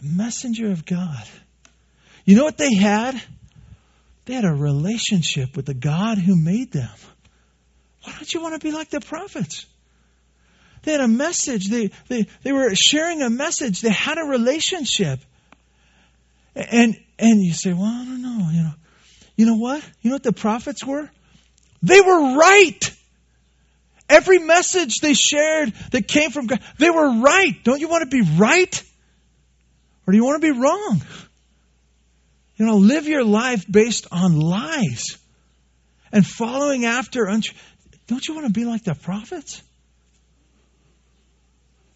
A 0.00 0.04
messenger 0.04 0.72
of 0.72 0.84
God. 0.84 1.24
You 2.24 2.36
know 2.36 2.44
what 2.44 2.58
they 2.58 2.74
had? 2.74 3.20
They 4.24 4.34
had 4.34 4.44
a 4.44 4.52
relationship 4.52 5.56
with 5.56 5.66
the 5.66 5.74
God 5.74 6.18
who 6.18 6.36
made 6.36 6.72
them. 6.72 6.90
Why 8.02 8.12
don't 8.12 8.32
you 8.32 8.42
want 8.42 8.60
to 8.60 8.64
be 8.64 8.72
like 8.72 8.90
the 8.90 9.00
prophets? 9.00 9.66
They 10.82 10.92
had 10.92 11.00
a 11.00 11.08
message. 11.08 11.68
They, 11.68 11.90
they, 12.08 12.26
they 12.42 12.52
were 12.52 12.74
sharing 12.74 13.22
a 13.22 13.30
message. 13.30 13.80
They 13.80 13.90
had 13.90 14.18
a 14.18 14.24
relationship. 14.24 15.20
And, 16.54 16.98
and 17.18 17.42
you 17.42 17.52
say, 17.52 17.72
well, 17.72 17.84
I 17.84 18.04
don't 18.04 18.22
know, 18.22 18.50
you 18.52 18.62
know. 18.62 18.72
You 19.36 19.46
know 19.46 19.56
what? 19.56 19.82
You 20.02 20.10
know 20.10 20.16
what 20.16 20.22
the 20.22 20.32
prophets 20.32 20.84
were? 20.84 21.10
They 21.82 22.00
were 22.00 22.36
right. 22.36 22.94
Every 24.08 24.38
message 24.38 24.96
they 25.00 25.14
shared 25.14 25.72
that 25.92 26.06
came 26.06 26.30
from 26.30 26.46
God, 26.46 26.60
they 26.78 26.90
were 26.90 27.20
right. 27.20 27.54
Don't 27.64 27.80
you 27.80 27.88
want 27.88 28.02
to 28.02 28.22
be 28.22 28.28
right? 28.36 28.82
Or 30.06 30.12
do 30.12 30.16
you 30.16 30.24
want 30.24 30.42
to 30.42 30.52
be 30.52 30.58
wrong? 30.58 31.02
You 32.56 32.66
know, 32.66 32.76
live 32.76 33.06
your 33.06 33.24
life 33.24 33.64
based 33.70 34.06
on 34.12 34.38
lies 34.38 35.16
and 36.12 36.26
following 36.26 36.84
after. 36.84 37.24
Don't 38.06 38.28
you 38.28 38.34
want 38.34 38.46
to 38.46 38.52
be 38.52 38.64
like 38.64 38.84
the 38.84 38.94
prophets? 38.94 39.62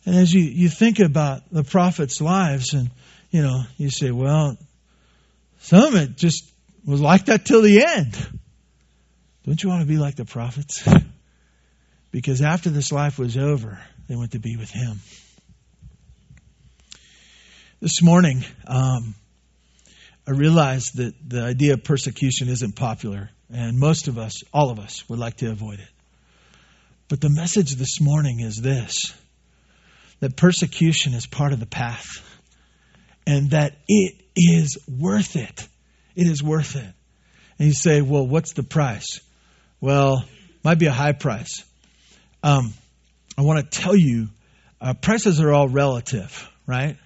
And 0.07 0.14
as 0.14 0.33
you, 0.33 0.40
you 0.40 0.69
think 0.69 1.01
about 1.01 1.42
the 1.51 1.64
prophets' 1.64 2.21
lives, 2.21 2.75
and 2.75 2.90
you 3.31 3.42
know, 3.42 3.62
you 3.77 3.90
say, 3.90 4.12
well, 4.12 4.57
some 5.59 5.83
of 5.83 5.95
it 5.97 6.16
just 6.16 6.49
was 6.85 7.01
like 7.01 7.27
that 7.27 7.45
till 7.45 7.61
the 7.61 7.85
end. 7.85 8.16
Don't 9.45 9.61
you 9.61 9.69
want 9.69 9.83
to 9.83 9.88
be 9.88 9.99
like 9.99 10.14
the 10.14 10.25
prophets? 10.25 10.88
because 12.12 12.40
after 12.40 12.71
this 12.71 12.92
life 12.92 13.19
was 13.19 13.37
over, 13.37 13.81
they 14.09 14.14
went 14.14 14.33
to 14.33 14.38
be 14.38 14.57
with 14.57 14.71
Him. 14.71 15.01
This 17.81 18.01
morning, 18.01 18.45
um, 18.66 19.16
I 20.27 20.31
realized 20.31 20.97
that 20.97 21.14
the 21.29 21.42
idea 21.42 21.75
of 21.75 21.83
persecution 21.83 22.49
isn't 22.49 22.77
popular, 22.77 23.31
and 23.53 23.79
most 23.79 24.07
of 24.07 24.19
us, 24.19 24.42
all 24.53 24.71
of 24.71 24.79
us, 24.79 25.09
would 25.09 25.19
like 25.19 25.38
to 25.38 25.51
avoid 25.51 25.81
it. 25.81 25.88
But 27.09 27.21
the 27.21 27.29
message 27.29 27.75
this 27.75 28.01
morning 28.01 28.40
is 28.40 28.57
this 28.57 29.12
that 30.20 30.37
persecution 30.37 31.14
is 31.14 31.26
part 31.26 31.52
of 31.52 31.61
the 31.61 31.66
path 31.66 32.07
and 33.26 33.50
that 33.50 33.76
it 33.88 34.14
is 34.35 34.79
worth 34.88 35.37
it. 35.37 35.68
It 36.14 36.26
is 36.26 36.42
worth 36.42 36.76
it. 36.76 36.92
And 37.59 37.68
you 37.68 37.74
say, 37.74 38.02
well, 38.02 38.26
what's 38.26 38.52
the 38.52 38.62
price? 38.62 39.20
Well, 39.81 40.24
might 40.62 40.79
be 40.79 40.87
a 40.87 40.92
high 40.92 41.12
price. 41.12 41.64
Um, 42.42 42.72
I 43.37 43.42
want 43.42 43.70
to 43.70 43.79
tell 43.79 43.96
you, 43.96 44.29
uh, 44.81 44.94
prices 44.94 45.40
are 45.40 45.52
all 45.52 45.68
relative, 45.68 46.48
right? 46.66 46.96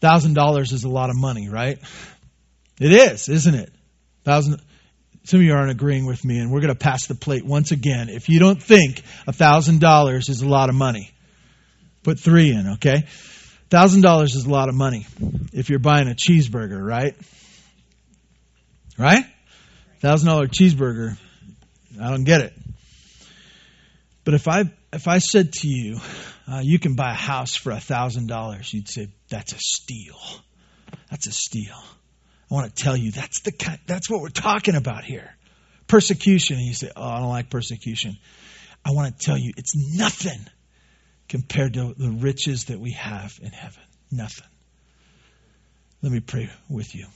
Thousand 0.00 0.34
dollars 0.34 0.72
is 0.72 0.84
a 0.84 0.88
lot 0.88 1.10
of 1.10 1.16
money, 1.16 1.48
right? 1.48 1.78
It 2.80 2.92
is, 2.92 3.28
isn't 3.28 3.54
it? 3.54 3.72
Thousand. 4.24 4.60
Some 5.24 5.38
of 5.38 5.44
you 5.44 5.52
aren't 5.52 5.70
agreeing 5.70 6.04
with 6.04 6.24
me, 6.24 6.40
and 6.40 6.50
we're 6.50 6.60
going 6.60 6.74
to 6.74 6.78
pass 6.78 7.06
the 7.06 7.14
plate 7.14 7.44
once 7.46 7.70
again. 7.70 8.08
If 8.08 8.28
you 8.28 8.40
don't 8.40 8.60
think 8.60 9.02
a 9.28 9.32
thousand 9.32 9.80
dollars 9.80 10.28
is 10.28 10.42
a 10.42 10.48
lot 10.48 10.68
of 10.68 10.74
money, 10.74 11.11
Put 12.02 12.18
three 12.18 12.50
in, 12.50 12.74
okay? 12.74 13.04
$1,000 13.70 14.24
is 14.24 14.44
a 14.44 14.50
lot 14.50 14.68
of 14.68 14.74
money 14.74 15.06
if 15.52 15.70
you're 15.70 15.78
buying 15.78 16.08
a 16.08 16.14
cheeseburger, 16.14 16.84
right? 16.84 17.16
Right? 18.98 19.24
$1,000 20.02 20.48
cheeseburger. 20.48 21.16
I 22.00 22.10
don't 22.10 22.24
get 22.24 22.40
it. 22.42 22.52
But 24.24 24.34
if 24.34 24.46
I 24.48 24.64
if 24.92 25.08
I 25.08 25.18
said 25.18 25.52
to 25.54 25.68
you, 25.68 25.98
uh, 26.46 26.60
you 26.62 26.78
can 26.78 26.94
buy 26.94 27.12
a 27.12 27.14
house 27.14 27.56
for 27.56 27.72
$1,000, 27.72 28.72
you'd 28.72 28.88
say 28.88 29.08
that's 29.28 29.52
a 29.52 29.58
steal. 29.58 30.18
That's 31.10 31.26
a 31.26 31.32
steal. 31.32 31.82
I 32.50 32.54
want 32.54 32.74
to 32.74 32.82
tell 32.82 32.96
you 32.96 33.10
that's 33.10 33.40
the 33.40 33.52
kind, 33.52 33.78
that's 33.86 34.10
what 34.10 34.20
we're 34.20 34.28
talking 34.28 34.74
about 34.74 35.04
here. 35.04 35.34
Persecution 35.86 36.56
and 36.56 36.66
you 36.66 36.74
say, 36.74 36.90
"Oh, 36.94 37.02
I 37.02 37.20
don't 37.20 37.30
like 37.30 37.50
persecution." 37.50 38.18
I 38.84 38.90
want 38.90 39.18
to 39.18 39.26
tell 39.26 39.38
you 39.38 39.52
it's 39.56 39.74
nothing 39.74 40.46
compared 41.32 41.72
to 41.72 41.94
the 41.96 42.10
riches 42.10 42.64
that 42.64 42.78
we 42.78 42.92
have 42.92 43.32
in 43.40 43.50
heaven. 43.50 43.82
Nothing. 44.10 44.46
Let 46.02 46.12
me 46.12 46.20
pray 46.20 46.50
with 46.68 46.94
you. 46.94 47.06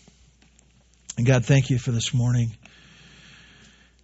And 1.19 1.27
God, 1.27 1.45
thank 1.45 1.69
you 1.69 1.79
for 1.79 1.91
this 1.91 2.15
morning. 2.15 2.57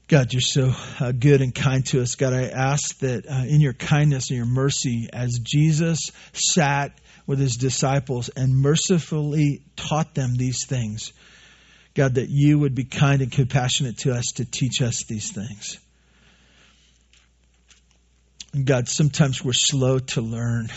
God, 0.09 0.35
you're 0.35 0.43
so 0.43 0.75
uh, 1.01 1.13
good 1.13 1.41
and 1.41 1.55
kind 1.55 1.87
to 1.87 2.03
us. 2.03 2.17
God, 2.17 2.35
I 2.35 2.49
ask 2.49 2.99
that 2.99 3.25
uh, 3.27 3.45
in 3.49 3.63
your 3.63 3.73
kindness 3.73 4.29
and 4.29 4.37
your 4.37 4.45
mercy, 4.45 5.09
as 5.11 5.41
Jesus 5.43 6.11
sat 6.35 6.93
with 7.27 7.39
his 7.39 7.57
disciples 7.57 8.29
and 8.29 8.55
mercifully 8.55 9.63
taught 9.77 10.15
them 10.15 10.35
these 10.37 10.67
things, 10.67 11.15
God, 11.95 12.17
that 12.17 12.29
you 12.29 12.59
would 12.59 12.75
be 12.75 12.85
kind 12.85 13.23
and 13.23 13.33
compassionate 13.33 13.97
to 14.01 14.13
us 14.13 14.27
to 14.35 14.45
teach 14.45 14.83
us 14.83 15.05
these 15.09 15.33
things. 15.33 15.79
God, 18.53 18.87
sometimes 18.87 19.43
we're 19.43 19.55
slow 19.55 19.99
to 19.99 20.21
learn. 20.21 20.69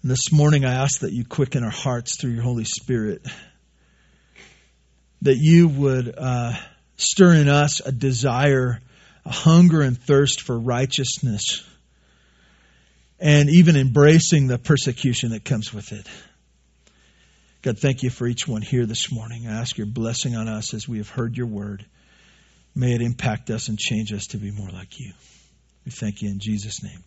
And 0.00 0.10
this 0.10 0.32
morning 0.32 0.64
I 0.64 0.72
ask 0.72 1.00
that 1.00 1.12
you 1.12 1.26
quicken 1.26 1.62
our 1.62 1.70
hearts 1.70 2.16
through 2.16 2.30
your 2.30 2.42
Holy 2.42 2.64
Spirit. 2.64 3.26
That 5.20 5.36
you 5.36 5.68
would 5.68 6.14
uh, 6.16 6.54
stir 6.96 7.34
in 7.34 7.50
us 7.50 7.80
a 7.80 7.92
desire, 7.92 8.80
a 9.26 9.30
hunger 9.30 9.82
and 9.82 9.98
thirst 9.98 10.40
for 10.40 10.58
righteousness, 10.58 11.62
and 13.20 13.50
even 13.50 13.76
embracing 13.76 14.46
the 14.46 14.58
persecution 14.58 15.32
that 15.32 15.44
comes 15.44 15.74
with 15.74 15.92
it. 15.92 16.06
God, 17.60 17.78
thank 17.78 18.02
you 18.02 18.08
for 18.08 18.26
each 18.26 18.48
one 18.48 18.62
here 18.62 18.86
this 18.86 19.12
morning. 19.12 19.46
I 19.46 19.60
ask 19.60 19.76
your 19.76 19.86
blessing 19.86 20.34
on 20.34 20.48
us 20.48 20.72
as 20.72 20.88
we 20.88 20.96
have 20.96 21.10
heard 21.10 21.36
your 21.36 21.46
word. 21.46 21.84
May 22.74 22.94
it 22.94 23.02
impact 23.02 23.50
us 23.50 23.68
and 23.68 23.78
change 23.78 24.14
us 24.14 24.28
to 24.28 24.38
be 24.38 24.50
more 24.50 24.70
like 24.70 24.98
you. 24.98 25.12
We 25.84 25.90
thank 25.92 26.22
you 26.22 26.30
in 26.30 26.38
Jesus' 26.38 26.82
name. 26.82 27.02